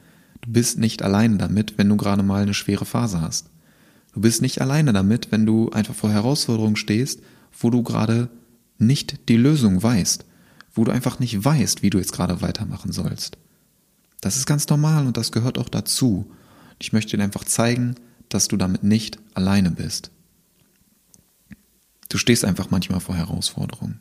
[0.41, 3.51] Du bist nicht alleine damit, wenn du gerade mal eine schwere Phase hast.
[4.13, 7.21] Du bist nicht alleine damit, wenn du einfach vor Herausforderungen stehst,
[7.59, 8.29] wo du gerade
[8.79, 10.25] nicht die Lösung weißt,
[10.73, 13.39] wo du einfach nicht weißt, wie du jetzt gerade weitermachen sollst.
[14.21, 16.31] Das ist ganz normal und das gehört auch dazu.
[16.79, 17.95] Ich möchte dir einfach zeigen,
[18.29, 20.11] dass du damit nicht alleine bist.
[22.09, 24.01] Du stehst einfach manchmal vor Herausforderungen.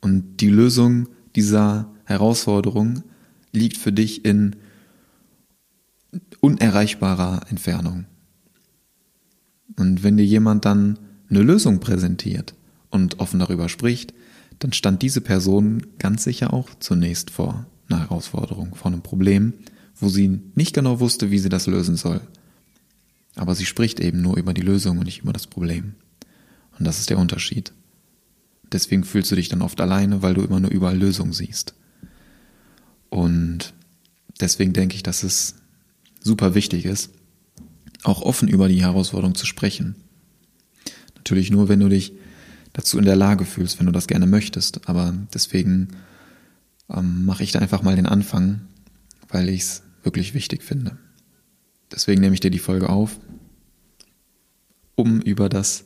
[0.00, 3.02] Und die Lösung dieser Herausforderung
[3.52, 4.56] liegt für dich in
[6.40, 8.06] unerreichbarer Entfernung.
[9.74, 10.98] Und wenn dir jemand dann
[11.28, 12.54] eine Lösung präsentiert
[12.90, 14.14] und offen darüber spricht,
[14.58, 19.54] dann stand diese Person ganz sicher auch zunächst vor einer Herausforderung, vor einem Problem,
[19.98, 22.20] wo sie nicht genau wusste, wie sie das lösen soll.
[23.34, 25.94] Aber sie spricht eben nur über die Lösung und nicht über das Problem.
[26.78, 27.72] Und das ist der Unterschied.
[28.72, 31.74] Deswegen fühlst du dich dann oft alleine, weil du immer nur überall Lösungen siehst.
[33.10, 33.74] Und
[34.40, 35.56] deswegen denke ich, dass es
[36.20, 37.10] super wichtig ist,
[38.06, 39.96] auch offen über die Herausforderung zu sprechen.
[41.16, 42.12] Natürlich nur, wenn du dich
[42.72, 44.88] dazu in der Lage fühlst, wenn du das gerne möchtest.
[44.88, 45.88] Aber deswegen
[46.88, 48.62] ähm, mache ich da einfach mal den Anfang,
[49.28, 50.98] weil ich es wirklich wichtig finde.
[51.90, 53.18] Deswegen nehme ich dir die Folge auf,
[54.94, 55.84] um über das,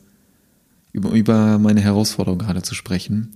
[0.91, 3.35] über, über meine Herausforderung gerade zu sprechen,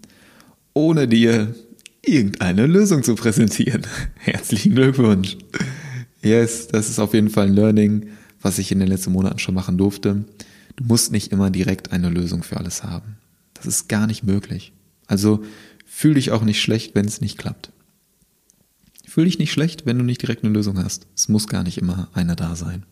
[0.73, 1.55] ohne dir
[2.03, 3.81] irgendeine Lösung zu präsentieren.
[4.15, 5.37] Herzlichen Glückwunsch.
[6.21, 8.09] Yes, das ist auf jeden Fall ein Learning,
[8.45, 10.23] was ich in den letzten Monaten schon machen durfte.
[10.75, 13.17] Du musst nicht immer direkt eine Lösung für alles haben.
[13.55, 14.71] Das ist gar nicht möglich.
[15.07, 15.43] Also
[15.87, 17.71] fühl dich auch nicht schlecht, wenn es nicht klappt.
[19.07, 21.07] Fühl dich nicht schlecht, wenn du nicht direkt eine Lösung hast.
[21.15, 22.83] Es muss gar nicht immer eine da sein.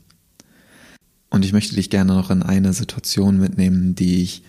[1.30, 4.42] Und ich möchte dich gerne noch in eine Situation mitnehmen, die ich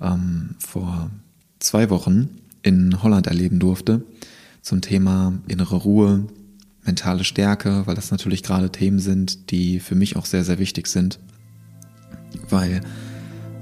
[0.00, 1.12] ähm, vor
[1.60, 2.28] zwei Wochen
[2.62, 4.02] in Holland erleben durfte,
[4.62, 6.26] zum Thema innere Ruhe,
[6.84, 10.86] mentale Stärke, weil das natürlich gerade Themen sind, die für mich auch sehr, sehr wichtig
[10.86, 11.18] sind,
[12.50, 12.80] weil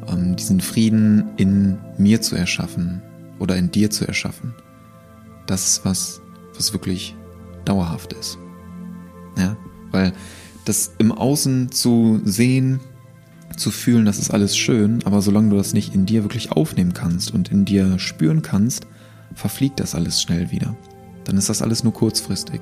[0.09, 3.03] ähm, diesen Frieden in mir zu erschaffen
[3.39, 4.55] oder in dir zu erschaffen,
[5.47, 6.21] das ist was,
[6.55, 7.17] was wirklich
[7.65, 8.39] dauerhaft ist.
[9.39, 9.57] Ja,
[9.91, 10.13] weil
[10.65, 12.81] das im Außen zu sehen,
[13.57, 16.95] zu fühlen, das ist alles schön, aber solange du das nicht in dir wirklich aufnehmen
[16.95, 18.87] kannst und in dir spüren kannst,
[19.35, 20.77] verfliegt das alles schnell wieder.
[21.25, 22.61] Dann ist das alles nur kurzfristig.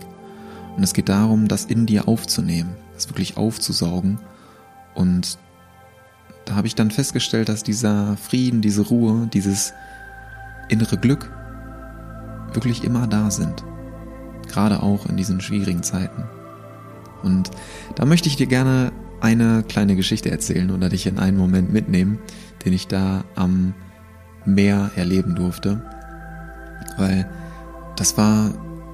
[0.77, 4.18] Und es geht darum, das in dir aufzunehmen, das wirklich aufzusaugen.
[4.95, 5.39] Und
[6.45, 9.73] da habe ich dann festgestellt, dass dieser Frieden, diese Ruhe, dieses
[10.68, 11.31] innere Glück
[12.53, 13.64] wirklich immer da sind.
[14.49, 16.25] Gerade auch in diesen schwierigen Zeiten.
[17.23, 17.51] Und
[17.97, 22.18] da möchte ich dir gerne eine kleine Geschichte erzählen oder dich in einen Moment mitnehmen,
[22.64, 23.75] den ich da am
[24.47, 25.83] Meer erleben durfte
[27.01, 27.27] weil
[27.97, 28.51] das war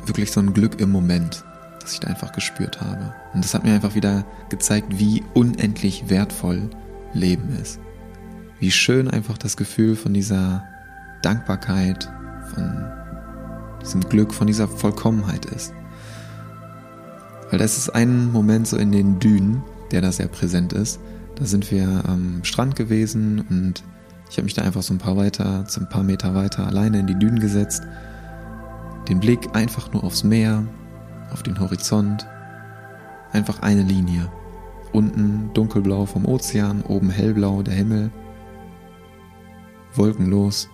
[0.06, 1.44] wirklich so ein Glück im Moment,
[1.86, 3.14] das ich da einfach gespürt habe.
[3.32, 6.68] Und das hat mir einfach wieder gezeigt, wie unendlich wertvoll
[7.12, 7.78] Leben ist.
[8.58, 10.64] Wie schön einfach das Gefühl von dieser
[11.22, 12.10] Dankbarkeit,
[12.52, 12.86] von
[13.80, 15.72] diesem Glück, von dieser Vollkommenheit ist.
[17.50, 19.62] Weil das ist ein Moment so in den Dünen,
[19.92, 20.98] der da sehr präsent ist.
[21.36, 23.84] Da sind wir am Strand gewesen und
[24.28, 26.98] ich habe mich da einfach so ein paar weiter, so ein paar Meter weiter alleine
[26.98, 27.84] in die Dünen gesetzt,
[29.08, 30.64] den Blick einfach nur aufs Meer,
[31.36, 32.26] auf den Horizont,
[33.30, 34.32] einfach eine Linie.
[34.92, 38.10] Unten dunkelblau vom Ozean, oben hellblau der Himmel,
[39.94, 40.70] wolkenlos,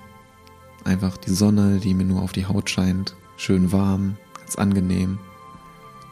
[0.84, 5.18] einfach die Sonne, die mir nur auf die Haut scheint, schön warm, ganz angenehm.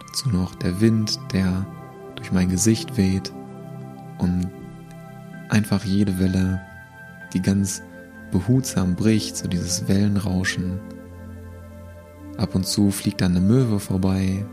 [0.04, 1.64] Dazu noch der Wind, der
[2.16, 3.32] durch mein Gesicht weht
[4.18, 4.50] und
[5.48, 6.60] einfach jede Welle
[7.32, 7.82] die ganz
[8.32, 10.80] behutsam bricht, so dieses Wellenrauschen.
[12.40, 14.46] Ab und zu fliegt dann eine Möwe vorbei,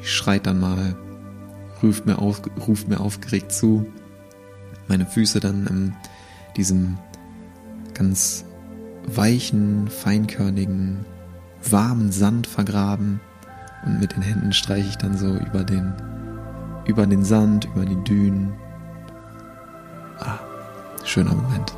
[0.00, 0.96] schreit dann mal,
[1.82, 3.84] ruft mir, auf, ruft mir aufgeregt zu.
[4.88, 5.92] Meine Füße dann in
[6.56, 6.96] diesem
[7.92, 8.46] ganz
[9.06, 11.04] weichen, feinkörnigen
[11.62, 13.20] warmen Sand vergraben
[13.84, 15.92] und mit den Händen streiche ich dann so über den,
[16.86, 18.54] über den Sand, über die Dünen.
[20.20, 20.38] Ah,
[21.04, 21.76] schöner Moment.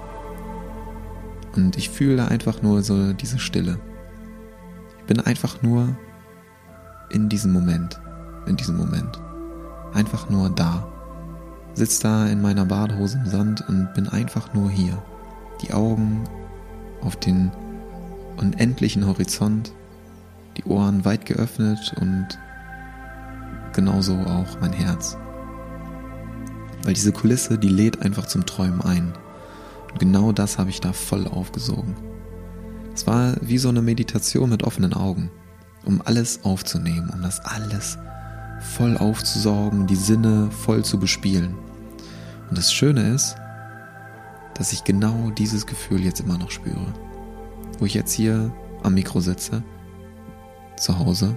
[1.57, 3.81] Und ich fühle einfach nur so diese Stille.
[5.07, 5.97] Bin einfach nur
[7.11, 8.01] in diesem Moment,
[8.47, 9.21] in diesem Moment.
[9.93, 10.87] Einfach nur da.
[11.75, 15.01] Sitz da in meiner Badehose im Sand und bin einfach nur hier.
[15.63, 16.25] Die Augen
[17.03, 17.51] auf den
[18.37, 19.73] unendlichen Horizont,
[20.57, 22.27] die Ohren weit geöffnet und
[23.73, 25.17] genauso auch mein Herz.
[26.83, 29.13] Weil diese Kulisse, die lädt einfach zum Träumen ein.
[29.91, 31.95] Und genau das habe ich da voll aufgesogen.
[32.97, 35.31] Es war wie so eine Meditation mit offenen Augen,
[35.85, 37.99] um alles aufzunehmen, um das alles
[38.75, 41.55] voll aufzusaugen, die Sinne voll zu bespielen.
[42.49, 43.37] Und das Schöne ist,
[44.55, 46.95] dass ich genau dieses Gefühl jetzt immer noch spüre.
[47.79, 48.51] Wo ich jetzt hier
[48.83, 49.63] am Mikro sitze,
[50.79, 51.37] zu Hause,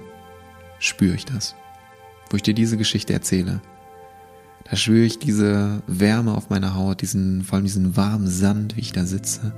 [0.80, 1.56] spüre ich das.
[2.30, 3.60] Wo ich dir diese Geschichte erzähle,
[4.64, 8.82] da spüre ich diese Wärme auf meiner Haut, diesen, vor allem diesen warmen Sand, wie
[8.82, 9.52] ich da sitze.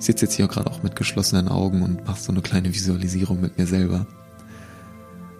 [0.00, 3.38] Ich sitze jetzt hier gerade auch mit geschlossenen Augen und mache so eine kleine Visualisierung
[3.42, 4.06] mit mir selber.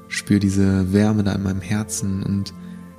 [0.09, 2.53] Spüre diese Wärme da in meinem Herzen und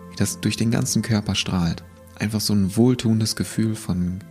[0.09, 1.83] wie das durch den ganzen Körper strahlt.
[2.17, 4.23] Einfach so ein wohltuendes Gefühl von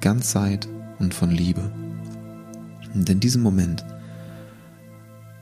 [0.00, 0.68] Ganzheit
[1.00, 1.72] und von Liebe.
[2.94, 3.84] Und in diesem Moment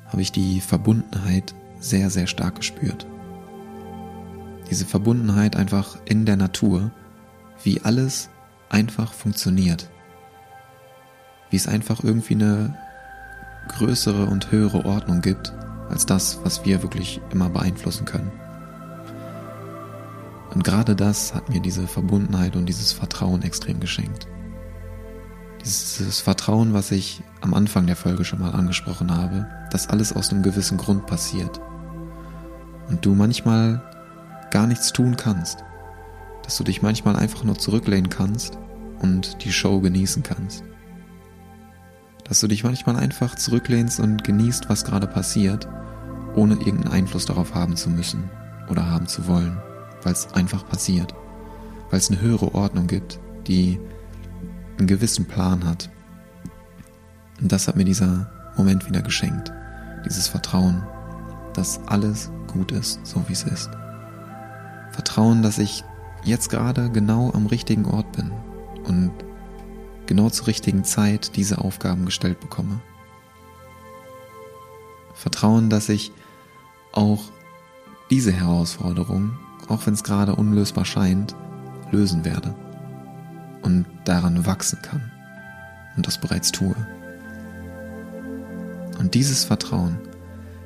[0.06, 3.06] habe ich die Verbundenheit sehr, sehr stark gespürt.
[4.70, 6.90] Diese Verbundenheit einfach in der Natur,
[7.62, 8.30] wie alles
[8.70, 9.90] einfach funktioniert.
[11.54, 12.74] Wie es einfach irgendwie eine
[13.68, 15.52] größere und höhere Ordnung gibt
[15.88, 18.32] als das, was wir wirklich immer beeinflussen können.
[20.52, 24.26] Und gerade das hat mir diese Verbundenheit und dieses Vertrauen extrem geschenkt.
[25.60, 30.32] Dieses Vertrauen, was ich am Anfang der Folge schon mal angesprochen habe, dass alles aus
[30.32, 31.60] einem gewissen Grund passiert.
[32.88, 33.80] Und du manchmal
[34.50, 35.62] gar nichts tun kannst.
[36.42, 38.58] Dass du dich manchmal einfach nur zurücklehnen kannst
[39.00, 40.64] und die Show genießen kannst.
[42.24, 45.68] Dass du dich manchmal einfach zurücklehnst und genießt, was gerade passiert,
[46.34, 48.30] ohne irgendeinen Einfluss darauf haben zu müssen
[48.68, 49.58] oder haben zu wollen,
[50.02, 51.14] weil es einfach passiert.
[51.90, 53.78] Weil es eine höhere Ordnung gibt, die
[54.78, 55.90] einen gewissen Plan hat.
[57.40, 59.52] Und das hat mir dieser Moment wieder geschenkt.
[60.04, 60.82] Dieses Vertrauen,
[61.52, 63.70] dass alles gut ist, so wie es ist.
[64.90, 65.84] Vertrauen, dass ich
[66.24, 68.30] jetzt gerade genau am richtigen Ort bin
[68.84, 69.12] und
[70.06, 72.80] genau zur richtigen Zeit diese Aufgaben gestellt bekomme.
[75.14, 76.12] Vertrauen, dass ich
[76.92, 77.22] auch
[78.10, 79.38] diese Herausforderung,
[79.68, 81.34] auch wenn es gerade unlösbar scheint,
[81.90, 82.54] lösen werde
[83.62, 85.10] und daran wachsen kann
[85.96, 86.74] und das bereits tue.
[88.98, 89.98] Und dieses Vertrauen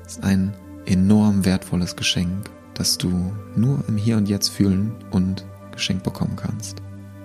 [0.07, 0.55] ist ein
[0.87, 6.81] enorm wertvolles Geschenk das du nur im Hier und Jetzt fühlen und geschenkt bekommen kannst.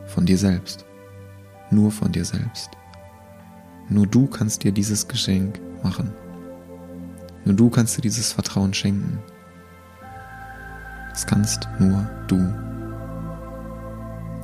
[0.07, 0.83] Von dir selbst.
[1.73, 2.69] Nur von dir selbst.
[3.89, 6.13] Nur du kannst dir dieses Geschenk machen.
[7.45, 9.19] Nur du kannst dir dieses Vertrauen schenken.
[11.09, 12.37] Das kannst nur du.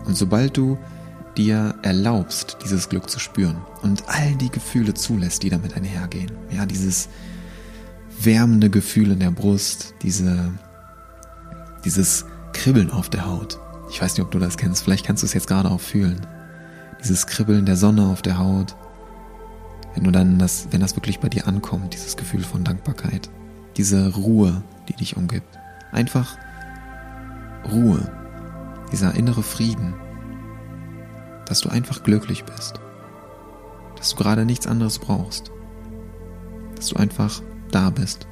[0.05, 0.77] Und sobald du
[1.38, 6.65] dir erlaubst, dieses Glück zu spüren und all die Gefühle zulässt, die damit einhergehen, ja,
[6.65, 7.09] dieses
[8.21, 10.51] wärmende Gefühl in der Brust, diese
[11.86, 13.59] dieses Kribbeln auf der Haut.
[13.89, 16.19] Ich weiß nicht, ob du das kennst, vielleicht kannst du es jetzt gerade auch fühlen.
[17.02, 18.76] Dieses Kribbeln der Sonne auf der Haut.
[19.95, 23.30] Wenn du dann das, wenn das wirklich bei dir ankommt, dieses Gefühl von Dankbarkeit.
[23.78, 25.58] Diese Ruhe, die dich umgibt.
[25.91, 26.38] Einfach
[27.72, 28.12] Ruhe.
[28.91, 29.93] Dieser innere Frieden.
[31.45, 32.80] Dass du einfach glücklich bist.
[33.97, 35.52] Dass du gerade nichts anderes brauchst.
[36.76, 37.41] Dass du einfach
[37.72, 38.28] da bist.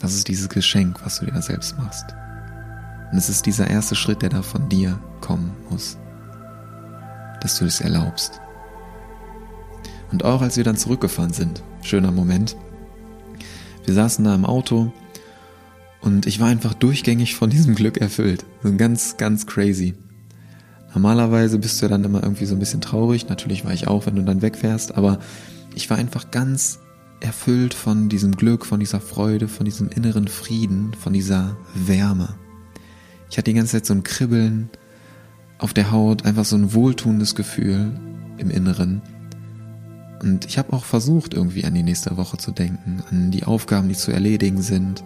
[0.00, 2.06] Das ist dieses Geschenk, was du dir da selbst machst.
[3.12, 5.98] Und es ist dieser erste Schritt, der da von dir kommen muss.
[7.40, 8.40] Dass du es erlaubst.
[10.12, 12.56] Und auch als wir dann zurückgefahren sind, schöner Moment,
[13.84, 14.92] wir saßen da im Auto
[16.00, 18.44] und ich war einfach durchgängig von diesem Glück erfüllt.
[18.62, 19.94] So ganz, ganz crazy.
[20.94, 23.28] Normalerweise bist du dann immer irgendwie so ein bisschen traurig.
[23.28, 25.20] Natürlich war ich auch, wenn du dann wegfährst, aber
[25.74, 26.80] ich war einfach ganz
[27.20, 32.34] erfüllt von diesem Glück, von dieser Freude, von diesem inneren Frieden, von dieser Wärme.
[33.30, 34.70] Ich hatte die ganze Zeit so ein Kribbeln
[35.60, 37.92] auf der Haut, einfach so ein wohltuendes Gefühl
[38.38, 39.02] im Inneren.
[40.22, 43.88] Und ich habe auch versucht, irgendwie an die nächste Woche zu denken, an die Aufgaben,
[43.88, 45.04] die zu erledigen sind,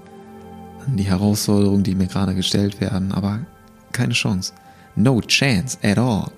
[0.87, 3.41] an die Herausforderungen, die mir gerade gestellt werden, aber
[3.93, 4.53] keine Chance.
[4.97, 6.31] No chance at all.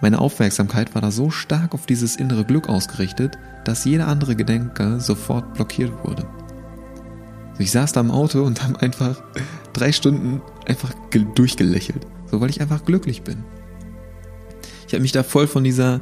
[0.00, 5.00] Meine Aufmerksamkeit war da so stark auf dieses innere Glück ausgerichtet, dass jeder andere Gedanke
[5.00, 6.26] sofort blockiert wurde.
[7.58, 9.22] Ich saß da im Auto und habe einfach
[9.72, 10.92] drei Stunden einfach
[11.34, 13.44] durchgelächelt, so weil ich einfach glücklich bin.
[14.86, 16.00] Ich habe mich da voll von dieser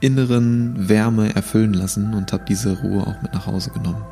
[0.00, 4.04] inneren Wärme erfüllen lassen und habe diese Ruhe auch mit nach Hause genommen.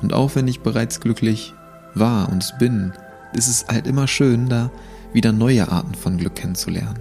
[0.00, 1.54] Und auch wenn ich bereits glücklich
[1.94, 2.92] war und bin,
[3.34, 4.70] ist es halt immer schön, da
[5.12, 7.00] wieder neue Arten von Glück kennenzulernen.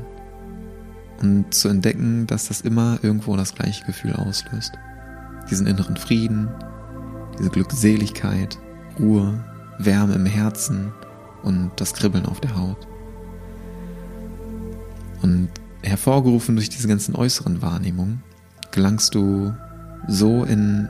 [1.21, 4.73] Und zu entdecken, dass das immer irgendwo das gleiche Gefühl auslöst.
[5.49, 6.49] Diesen inneren Frieden,
[7.37, 8.57] diese Glückseligkeit,
[8.99, 9.43] Ruhe,
[9.77, 10.91] Wärme im Herzen
[11.43, 12.87] und das Kribbeln auf der Haut.
[15.21, 15.49] Und
[15.83, 18.23] hervorgerufen durch diese ganzen äußeren Wahrnehmungen,
[18.71, 19.53] gelangst du
[20.07, 20.89] so in,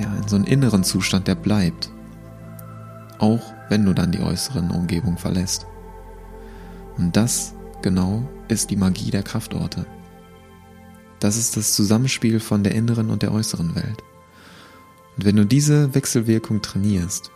[0.00, 1.90] ja, in so einen inneren Zustand, der bleibt.
[3.18, 5.66] Auch wenn du dann die äußeren Umgebung verlässt.
[6.96, 9.86] Und das genau ist die Magie der Kraftorte.
[11.20, 14.02] Das ist das Zusammenspiel von der inneren und der äußeren Welt.
[15.16, 17.30] Und wenn du diese Wechselwirkung trainierst,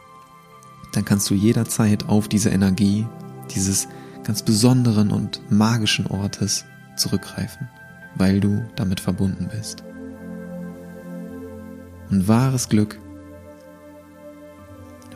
[0.92, 3.06] dann kannst du jederzeit auf diese Energie
[3.54, 3.86] dieses
[4.26, 6.64] ganz besonderen und magischen Ortes
[6.96, 7.68] zurückgreifen,
[8.16, 9.84] weil du damit verbunden bist.
[12.10, 12.98] Und wahres Glück,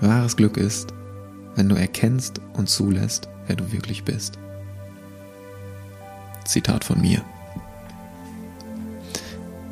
[0.00, 0.94] wahres Glück ist,
[1.56, 4.38] wenn du erkennst und zulässt, wer du wirklich bist.
[6.44, 7.20] Zitat von mir.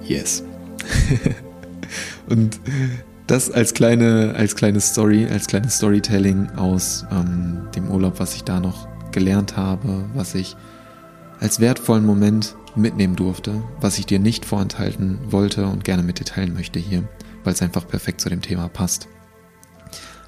[0.03, 0.43] Yes.
[2.28, 2.59] und
[3.28, 8.43] das als kleine, als kleine Story, als kleines Storytelling aus ähm, dem Urlaub, was ich
[8.43, 10.57] da noch gelernt habe, was ich
[11.41, 16.25] als wertvollen Moment mitnehmen durfte, was ich dir nicht vorenthalten wollte und gerne mit dir
[16.25, 17.05] teilen möchte hier,
[17.45, 19.09] weil es einfach perfekt zu dem Thema passt.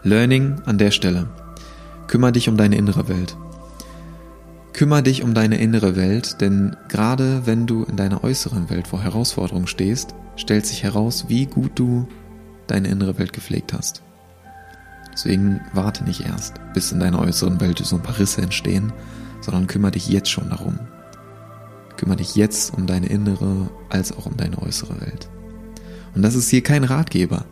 [0.02, 1.28] Learning an der Stelle.
[2.06, 3.36] Kümmer dich um deine innere Welt.
[4.72, 9.02] Kümmer dich um deine innere Welt, denn gerade wenn du in deiner äußeren Welt vor
[9.02, 12.08] Herausforderungen stehst, stellt sich heraus, wie gut du
[12.66, 14.02] deine innere Welt gepflegt hast.
[15.20, 18.90] Deswegen warte nicht erst, bis in deiner äußeren Welt so ein paar Risse entstehen,
[19.42, 20.78] sondern kümmere dich jetzt schon darum.
[21.98, 25.28] Kümmere dich jetzt um deine innere als auch um deine äußere Welt.
[26.14, 27.44] Und das ist hier kein Ratgeber.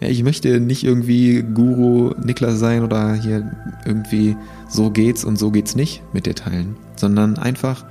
[0.00, 4.36] Ja, ich möchte nicht irgendwie Guru Niklas sein oder hier irgendwie
[4.68, 7.86] so geht's und so geht's nicht mit dir teilen, sondern einfach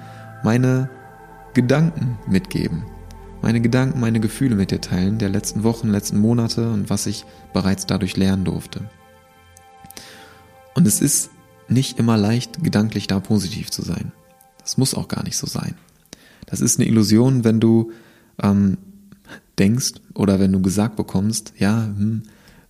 [0.46, 0.90] meine
[1.54, 2.86] Gedanken mitgeben.
[3.42, 7.26] Meine Gedanken, meine Gefühle mit dir teilen der letzten Wochen, letzten Monate und was ich
[7.52, 8.90] bereits dadurch lernen durfte.
[10.76, 11.32] Und es ist
[11.68, 14.12] nicht immer leicht, gedanklich da positiv zu sein.
[14.60, 15.76] Das muss auch gar nicht so sein.
[16.46, 17.92] Das ist eine Illusion, wenn du
[18.42, 18.78] ähm,
[19.58, 22.24] denkst oder wenn du gesagt bekommst, ja, hm,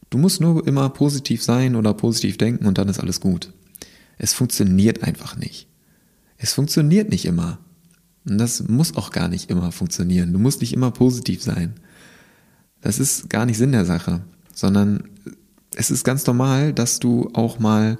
[0.10, 3.54] du musst nur immer positiv sein oder positiv denken und dann ist alles gut.
[4.18, 5.68] Es funktioniert einfach nicht.
[6.38, 7.60] Es funktioniert nicht immer.
[8.26, 10.34] Und das muss auch gar nicht immer funktionieren.
[10.34, 11.76] Du musst nicht immer positiv sein.
[12.82, 14.22] Das ist gar nicht Sinn der Sache,
[14.54, 15.04] sondern
[15.80, 17.98] es ist ganz normal, dass du auch mal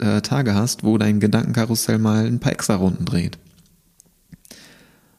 [0.00, 3.38] äh, Tage hast, wo dein Gedankenkarussell mal ein paar extra Runden dreht.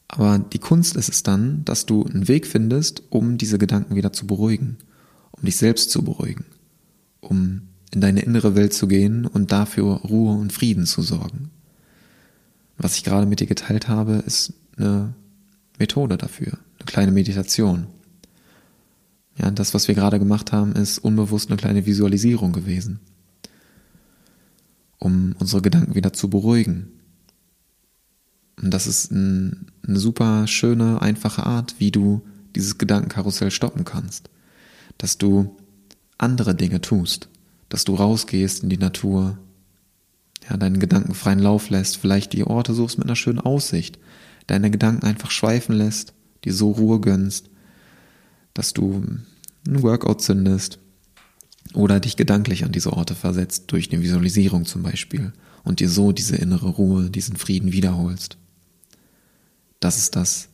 [0.06, 4.12] Aber die Kunst ist es dann, dass du einen Weg findest, um diese Gedanken wieder
[4.12, 4.76] zu beruhigen,
[5.32, 6.44] um dich selbst zu beruhigen,
[7.20, 7.62] um
[7.92, 11.50] in deine innere Welt zu gehen und dafür Ruhe und Frieden zu sorgen.
[12.78, 15.14] Was ich gerade mit dir geteilt habe, ist eine
[15.80, 17.88] Methode dafür, eine kleine Meditation.
[19.38, 23.00] Ja, das, was wir gerade gemacht haben, ist unbewusst eine kleine Visualisierung gewesen,
[24.98, 26.88] um unsere Gedanken wieder zu beruhigen.
[28.60, 32.22] Und das ist ein, eine super schöne, einfache Art, wie du
[32.54, 34.28] dieses Gedankenkarussell stoppen kannst.
[34.98, 35.56] Dass du
[36.18, 37.28] andere Dinge tust,
[37.68, 39.38] dass du rausgehst in die Natur,
[40.48, 43.98] ja, deinen Gedanken freien Lauf lässt, vielleicht die Orte suchst mit einer schönen Aussicht,
[44.46, 46.12] deine Gedanken einfach schweifen lässt,
[46.44, 47.48] dir so Ruhe gönnst,
[48.54, 49.04] dass du
[49.66, 50.78] ein Workout zündest
[51.74, 55.32] oder dich gedanklich an diese Orte versetzt, durch eine Visualisierung zum Beispiel,
[55.64, 58.36] und dir so diese innere Ruhe, diesen Frieden wiederholst.
[59.80, 60.48] Das ist das,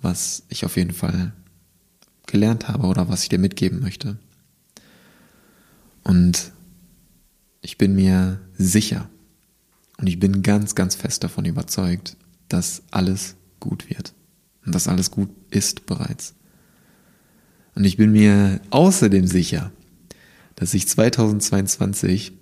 [0.00, 1.32] was ich auf jeden Fall
[2.26, 4.18] gelernt habe oder was ich dir mitgeben möchte.
[6.02, 6.52] Und
[7.60, 9.08] ich bin mir sicher
[9.98, 12.16] und ich bin ganz, ganz fest davon überzeugt,
[12.48, 14.14] dass alles gut wird
[14.66, 16.34] und dass alles gut ist bereits.
[17.74, 19.72] Und ich bin mir außerdem sicher,
[20.56, 22.32] dass ich 2022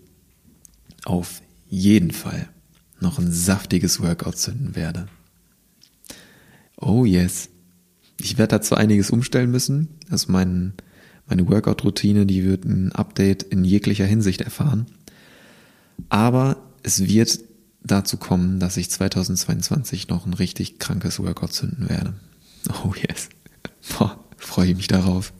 [1.04, 2.48] auf jeden Fall
[3.00, 5.06] noch ein saftiges Workout zünden werde.
[6.76, 7.48] Oh yes.
[8.18, 9.88] Ich werde dazu einiges umstellen müssen.
[10.10, 10.74] Also mein,
[11.26, 14.86] meine Workout-Routine, die wird ein Update in jeglicher Hinsicht erfahren.
[16.08, 17.40] Aber es wird
[17.82, 22.14] dazu kommen, dass ich 2022 noch ein richtig krankes Workout zünden werde.
[22.84, 23.30] Oh yes.
[23.96, 25.32] Boah, freue ich mich darauf.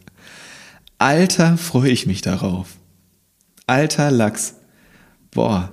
[0.99, 2.77] Alter, freue ich mich darauf.
[3.67, 4.55] Alter Lachs.
[5.33, 5.73] Boah.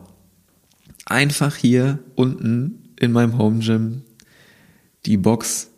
[1.05, 4.01] Einfach hier unten in meinem Home Gym
[5.05, 5.69] die Box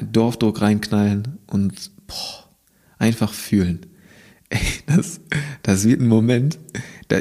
[0.00, 2.48] Dorfdruck reinknallen und boah,
[2.98, 3.86] einfach fühlen.
[4.48, 5.20] Ey, das,
[5.62, 6.58] das wird ein Moment.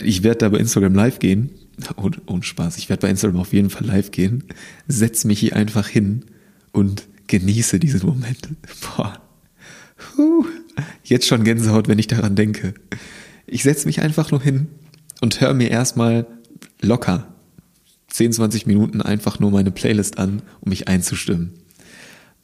[0.04, 1.50] Ich werde da bei Instagram live gehen.
[1.96, 2.78] Ohne, ohne Spaß.
[2.78, 4.44] Ich werde bei Instagram auf jeden Fall live gehen.
[4.88, 6.26] Setz mich hier einfach hin
[6.72, 8.50] und genieße diesen Moment.
[8.96, 9.27] Boah.
[11.04, 12.74] Jetzt schon Gänsehaut, wenn ich daran denke.
[13.46, 14.68] Ich setze mich einfach nur hin
[15.22, 16.26] und höre mir erstmal
[16.82, 17.34] locker
[18.10, 21.54] 10, 20 Minuten einfach nur meine Playlist an, um mich einzustimmen.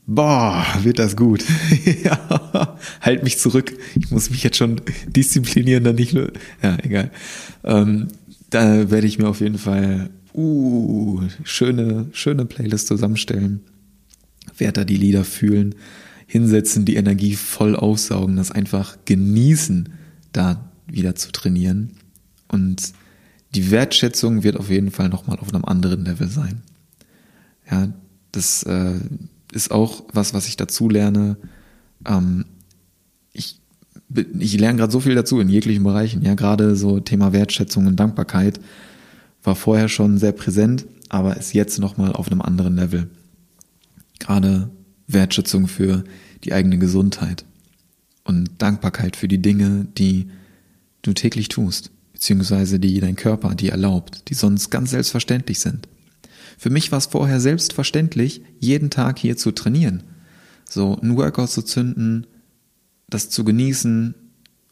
[0.06, 1.44] Boah, wird das gut.
[2.04, 3.74] ja, halt mich zurück.
[3.96, 6.32] Ich muss mich jetzt schon disziplinieren, dann nicht nur.
[6.62, 7.12] Ja, egal.
[7.64, 8.10] Ähm,
[8.50, 13.62] da werde ich mir auf jeden Fall uh, schöne, schöne Playlist zusammenstellen.
[14.58, 15.76] Werde da die Lieder fühlen,
[16.34, 19.90] hinsetzen, die Energie voll aufsaugen, das einfach genießen,
[20.32, 21.92] da wieder zu trainieren.
[22.48, 22.94] Und
[23.54, 26.64] die Wertschätzung wird auf jeden Fall nochmal auf einem anderen Level sein.
[27.70, 27.90] Ja,
[28.32, 28.96] das äh,
[29.52, 31.38] ist auch was, was ich dazu lerne.
[32.04, 32.46] Ähm,
[33.32, 33.62] ich,
[34.40, 36.24] ich lerne gerade so viel dazu in jeglichen Bereichen.
[36.24, 38.60] Ja, gerade so Thema Wertschätzung und Dankbarkeit
[39.44, 43.08] war vorher schon sehr präsent, aber ist jetzt nochmal auf einem anderen Level.
[44.18, 44.72] Gerade
[45.14, 46.04] Wertschätzung für
[46.44, 47.46] die eigene Gesundheit
[48.24, 50.30] und Dankbarkeit für die Dinge, die
[51.02, 55.88] du täglich tust, beziehungsweise die dein Körper dir erlaubt, die sonst ganz selbstverständlich sind.
[56.58, 60.04] Für mich war es vorher selbstverständlich, jeden Tag hier zu trainieren.
[60.70, 62.26] So ein Workout zu zünden,
[63.10, 64.16] das zu genießen,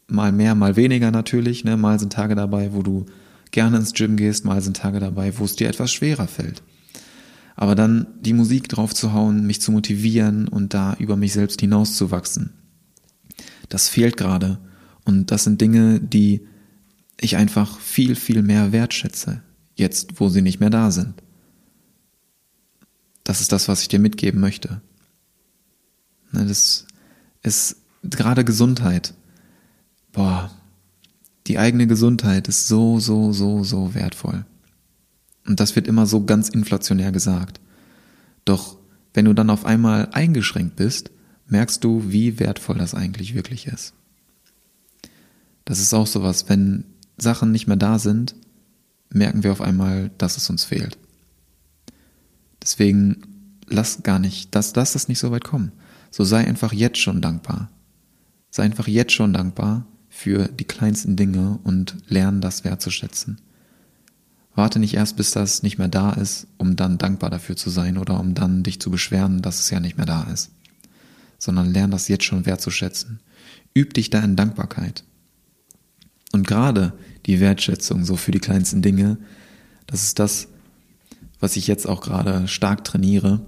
[0.08, 1.64] mal mehr, mal weniger natürlich.
[1.64, 1.76] Ne?
[1.76, 3.06] Mal sind Tage dabei, wo du
[3.50, 6.62] gerne ins Gym gehst, mal sind Tage dabei, wo es dir etwas schwerer fällt.
[7.54, 11.60] Aber dann die Musik drauf zu hauen, mich zu motivieren und da über mich selbst
[11.60, 12.52] hinauszuwachsen.
[13.68, 14.58] Das fehlt gerade.
[15.04, 16.46] Und das sind Dinge, die
[17.20, 19.42] ich einfach viel, viel mehr wertschätze.
[19.74, 21.14] Jetzt, wo sie nicht mehr da sind.
[23.24, 24.80] Das ist das, was ich dir mitgeben möchte.
[26.32, 26.86] Ne, das
[27.42, 29.14] ist gerade Gesundheit.
[30.12, 30.50] Boah,
[31.46, 34.44] die eigene Gesundheit ist so, so, so, so wertvoll.
[35.46, 37.60] Und das wird immer so ganz inflationär gesagt.
[38.44, 38.78] Doch
[39.14, 41.10] wenn du dann auf einmal eingeschränkt bist,
[41.46, 43.94] merkst du, wie wertvoll das eigentlich wirklich ist.
[45.64, 46.84] Das ist auch sowas, wenn
[47.18, 48.34] Sachen nicht mehr da sind,
[49.10, 50.98] merken wir auf einmal, dass es uns fehlt.
[52.62, 53.22] Deswegen
[53.66, 55.72] lass gar nicht, das, lass das nicht so weit kommen.
[56.10, 57.70] So sei einfach jetzt schon dankbar.
[58.50, 63.40] Sei einfach jetzt schon dankbar für die kleinsten Dinge und lern das wertzuschätzen.
[64.54, 67.96] Warte nicht erst, bis das nicht mehr da ist, um dann dankbar dafür zu sein
[67.96, 70.50] oder um dann dich zu beschweren, dass es ja nicht mehr da ist.
[71.38, 73.20] Sondern lern das jetzt schon wertzuschätzen.
[73.74, 75.04] Üb dich da in Dankbarkeit.
[76.32, 76.92] Und gerade
[77.26, 79.18] die Wertschätzung so für die kleinsten Dinge,
[79.86, 80.48] das ist das,
[81.40, 83.40] was ich jetzt auch gerade stark trainiere,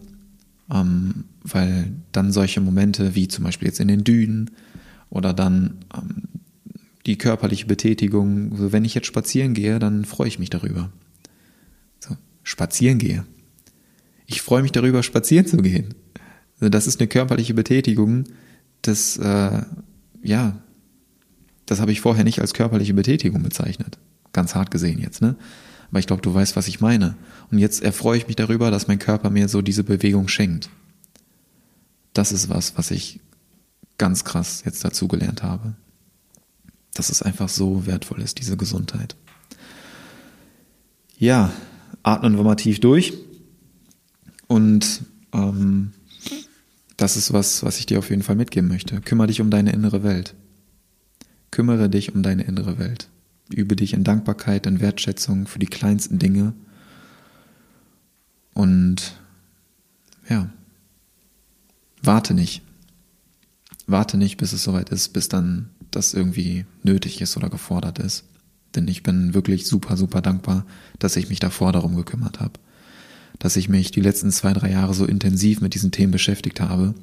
[0.70, 4.50] ähm, weil dann solche Momente wie zum Beispiel jetzt in den Dünen
[5.10, 6.22] oder dann ähm,
[7.06, 8.56] die körperliche Betätigung.
[8.56, 10.90] So, wenn ich jetzt spazieren gehe, dann freue ich mich darüber.
[12.00, 13.24] So, spazieren gehe.
[14.26, 15.94] Ich freue mich darüber, spazieren zu gehen.
[16.58, 18.24] Also, das ist eine körperliche Betätigung,
[18.82, 19.62] das, äh,
[20.22, 20.58] ja,
[21.66, 23.98] das habe ich vorher nicht als körperliche Betätigung bezeichnet.
[24.32, 25.36] Ganz hart gesehen jetzt, ne?
[25.90, 27.16] Aber ich glaube, du weißt, was ich meine.
[27.50, 30.68] Und jetzt erfreue ich mich darüber, dass mein Körper mir so diese Bewegung schenkt.
[32.12, 33.20] Das ist was, was ich
[33.96, 35.76] ganz krass jetzt dazugelernt habe
[36.94, 39.16] dass es einfach so wertvoll ist, diese Gesundheit.
[41.18, 41.52] Ja,
[42.02, 43.12] atmen wir mal tief durch.
[44.46, 45.92] Und ähm,
[46.96, 49.00] das ist was, was ich dir auf jeden Fall mitgeben möchte.
[49.00, 50.34] Kümmere dich um deine innere Welt.
[51.50, 53.08] Kümmere dich um deine innere Welt.
[53.52, 56.54] Übe dich in Dankbarkeit, in Wertschätzung für die kleinsten Dinge.
[58.54, 59.16] Und
[60.28, 60.48] ja,
[62.02, 62.62] warte nicht.
[63.86, 68.24] Warte nicht, bis es soweit ist, bis dann das irgendwie nötig ist oder gefordert ist.
[68.74, 70.66] Denn ich bin wirklich super, super dankbar,
[70.98, 72.54] dass ich mich davor darum gekümmert habe.
[73.38, 76.94] Dass ich mich die letzten zwei, drei Jahre so intensiv mit diesen Themen beschäftigt habe,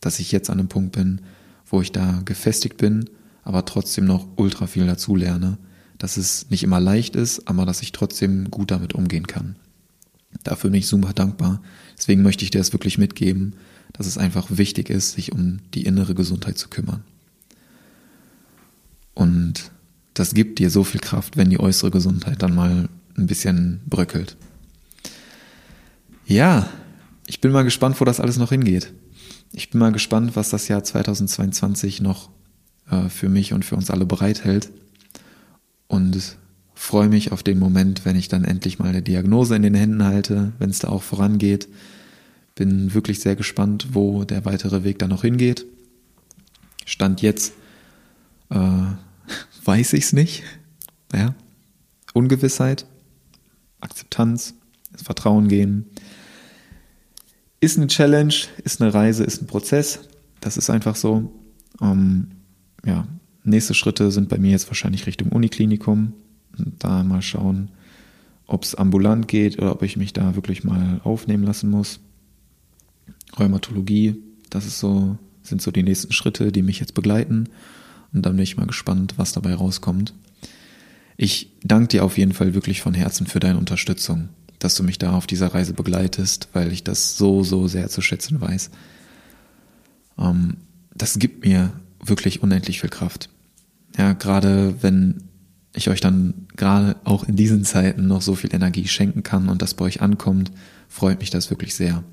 [0.00, 1.20] dass ich jetzt an einem Punkt bin,
[1.66, 3.10] wo ich da gefestigt bin,
[3.42, 5.58] aber trotzdem noch ultra viel dazu lerne,
[5.98, 9.56] dass es nicht immer leicht ist, aber dass ich trotzdem gut damit umgehen kann.
[10.44, 11.62] Dafür bin ich super dankbar.
[11.96, 13.54] Deswegen möchte ich dir das wirklich mitgeben,
[13.92, 17.02] dass es einfach wichtig ist, sich um die innere Gesundheit zu kümmern.
[19.14, 19.70] Und
[20.14, 24.36] das gibt dir so viel Kraft, wenn die äußere Gesundheit dann mal ein bisschen bröckelt.
[26.26, 26.68] Ja,
[27.26, 28.92] ich bin mal gespannt, wo das alles noch hingeht.
[29.52, 32.30] Ich bin mal gespannt, was das Jahr 2022 noch
[32.90, 34.70] äh, für mich und für uns alle bereithält.
[35.86, 36.36] Und
[36.74, 40.04] freue mich auf den Moment, wenn ich dann endlich mal eine Diagnose in den Händen
[40.04, 41.68] halte, wenn es da auch vorangeht.
[42.58, 45.64] Bin wirklich sehr gespannt, wo der weitere Weg da noch hingeht.
[46.84, 47.52] Stand jetzt
[48.50, 48.56] äh,
[49.64, 50.42] weiß ich es nicht.
[51.14, 51.34] Ja.
[52.14, 52.86] Ungewissheit,
[53.80, 54.54] Akzeptanz,
[54.92, 55.86] das Vertrauen gehen.
[57.60, 58.34] Ist eine Challenge,
[58.64, 60.00] ist eine Reise, ist ein Prozess.
[60.40, 61.32] Das ist einfach so.
[61.80, 62.28] Ähm,
[62.84, 63.06] ja,
[63.44, 66.14] nächste Schritte sind bei mir jetzt wahrscheinlich Richtung Uniklinikum.
[66.56, 67.70] Und da mal schauen,
[68.46, 72.00] ob es ambulant geht oder ob ich mich da wirklich mal aufnehmen lassen muss.
[73.38, 74.16] Rheumatologie,
[74.50, 77.48] das ist so, sind so die nächsten Schritte, die mich jetzt begleiten.
[78.12, 80.14] Und dann bin ich mal gespannt, was dabei rauskommt.
[81.16, 84.98] Ich danke dir auf jeden Fall wirklich von Herzen für deine Unterstützung, dass du mich
[84.98, 88.70] da auf dieser Reise begleitest, weil ich das so, so sehr zu schätzen weiß.
[90.18, 90.58] Ähm,
[90.94, 91.72] das gibt mir
[92.02, 93.30] wirklich unendlich viel Kraft.
[93.96, 95.24] Ja, gerade wenn
[95.74, 99.60] ich euch dann gerade auch in diesen Zeiten noch so viel Energie schenken kann und
[99.60, 100.50] das bei euch ankommt,
[100.88, 102.04] freut mich das wirklich sehr.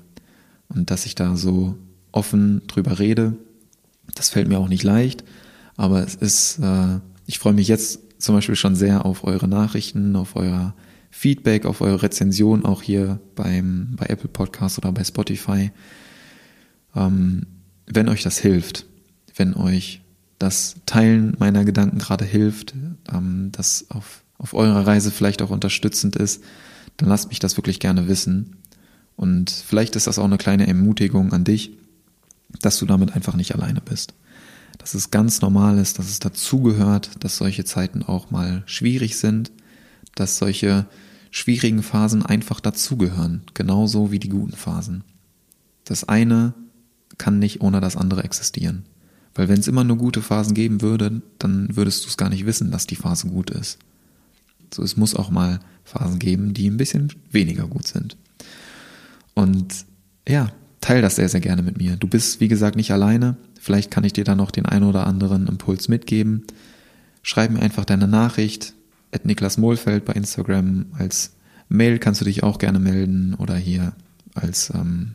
[0.68, 1.76] Und dass ich da so
[2.12, 3.36] offen drüber rede,
[4.14, 5.24] das fällt mir auch nicht leicht,
[5.76, 10.16] aber es ist, äh, ich freue mich jetzt zum Beispiel schon sehr auf eure Nachrichten,
[10.16, 10.74] auf euer
[11.10, 15.70] Feedback, auf eure Rezension, auch hier beim, bei Apple Podcast oder bei Spotify.
[16.94, 17.46] Ähm,
[17.86, 18.86] wenn euch das hilft,
[19.34, 20.02] wenn euch
[20.38, 22.74] das Teilen meiner Gedanken gerade hilft,
[23.12, 26.42] ähm, das auf, auf eurer Reise vielleicht auch unterstützend ist,
[26.96, 28.56] dann lasst mich das wirklich gerne wissen.
[29.16, 31.72] Und vielleicht ist das auch eine kleine Ermutigung an dich,
[32.60, 34.14] dass du damit einfach nicht alleine bist
[34.78, 39.50] dass es ganz normal ist, dass es dazugehört, dass solche Zeiten auch mal schwierig sind,
[40.14, 40.86] dass solche
[41.30, 45.04] schwierigen Phasen einfach dazugehören, genauso wie die guten Phasen.
[45.84, 46.54] Das eine
[47.18, 48.84] kann nicht ohne das andere existieren.
[49.34, 52.46] Weil wenn es immer nur gute Phasen geben würde, dann würdest du es gar nicht
[52.46, 53.78] wissen, dass die Phase gut ist.
[54.72, 58.16] So, es muss auch mal Phasen geben, die ein bisschen weniger gut sind.
[59.36, 59.84] Und
[60.26, 61.96] ja, teil das sehr, sehr gerne mit mir.
[61.96, 63.36] Du bist, wie gesagt, nicht alleine.
[63.60, 66.44] Vielleicht kann ich dir da noch den einen oder anderen Impuls mitgeben.
[67.22, 68.72] Schreib mir einfach deine Nachricht.
[69.12, 70.86] At Niklas Mohlfeld bei Instagram.
[70.98, 71.36] Als
[71.68, 73.92] Mail kannst du dich auch gerne melden oder hier
[74.34, 75.14] als, ähm,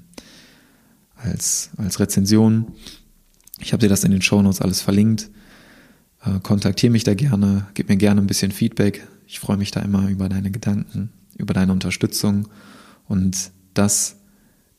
[1.16, 2.68] als, als Rezension.
[3.60, 5.30] Ich habe dir das in den Show Notes alles verlinkt.
[6.24, 9.08] Äh, kontaktiere mich da gerne, gib mir gerne ein bisschen Feedback.
[9.26, 12.48] Ich freue mich da immer über deine Gedanken, über deine Unterstützung.
[13.08, 14.16] Und das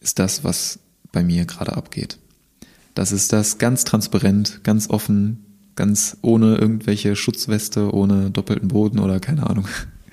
[0.01, 0.78] ist das, was
[1.12, 2.18] bei mir gerade abgeht.
[2.95, 5.45] Das ist das ganz transparent, ganz offen,
[5.76, 9.66] ganz ohne irgendwelche Schutzweste, ohne doppelten Boden oder keine Ahnung.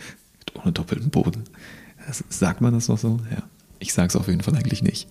[0.54, 1.44] ohne doppelten Boden.
[2.30, 3.20] Sagt man das noch so?
[3.32, 3.44] Ja.
[3.80, 5.08] Ich sag's auf jeden Fall eigentlich nicht.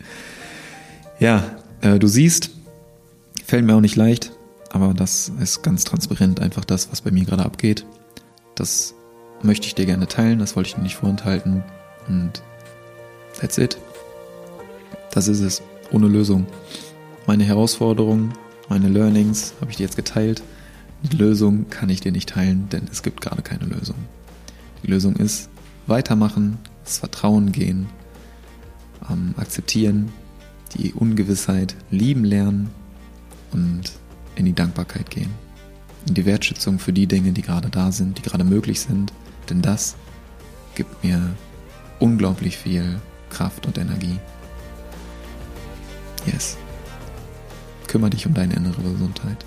[1.18, 1.44] Ja,
[1.80, 2.50] äh, du siehst,
[3.44, 4.32] fällt mir auch nicht leicht,
[4.70, 7.86] aber das ist ganz transparent einfach das, was bei mir gerade abgeht.
[8.54, 8.94] Das
[9.42, 11.62] möchte ich dir gerne teilen, das wollte ich dir nicht vorenthalten.
[12.08, 12.42] Und
[13.38, 13.78] that's it.
[15.10, 15.62] Das ist es.
[15.90, 16.46] Ohne Lösung.
[17.26, 18.32] Meine Herausforderungen,
[18.68, 20.42] meine Learnings habe ich dir jetzt geteilt.
[21.02, 23.96] Die Lösung kann ich dir nicht teilen, denn es gibt gerade keine Lösung.
[24.82, 25.48] Die Lösung ist
[25.86, 27.88] weitermachen, das Vertrauen gehen,
[29.10, 30.12] ähm, akzeptieren,
[30.76, 32.70] die Ungewissheit lieben lernen
[33.52, 33.92] und
[34.36, 35.30] in die Dankbarkeit gehen.
[36.06, 39.12] In die Wertschätzung für die Dinge, die gerade da sind, die gerade möglich sind.
[39.50, 39.96] Denn das
[40.74, 41.20] gibt mir
[41.98, 43.00] unglaublich viel
[43.30, 44.18] Kraft und Energie.
[46.26, 46.56] Yes.
[47.86, 49.44] Kümmere dich um deine innere Gesundheit.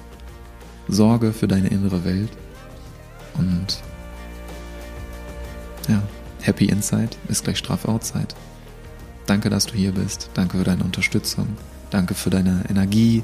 [0.88, 2.32] Sorge für deine innere Welt.
[3.36, 3.82] Und
[5.88, 6.02] ja,
[6.42, 8.30] Happy Inside ist gleich Straff Outside.
[9.26, 10.30] Danke, dass du hier bist.
[10.34, 11.48] Danke für deine Unterstützung.
[11.92, 13.24] Danke für deine Energie.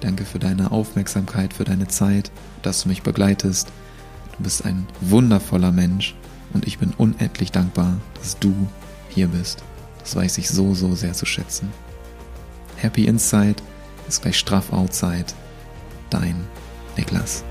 [0.00, 2.30] Danke für deine Aufmerksamkeit, für deine Zeit,
[2.62, 3.68] dass du mich begleitest.
[4.36, 6.14] Du bist ein wundervoller Mensch
[6.52, 8.54] und ich bin unendlich dankbar, dass du
[9.08, 9.64] hier bist.
[10.08, 11.70] Das weiß ich so, so sehr zu schätzen.
[12.76, 13.56] Happy Inside
[14.08, 15.26] ist gleich straff Outside.
[16.08, 16.46] Dein
[16.96, 17.44] Niklas.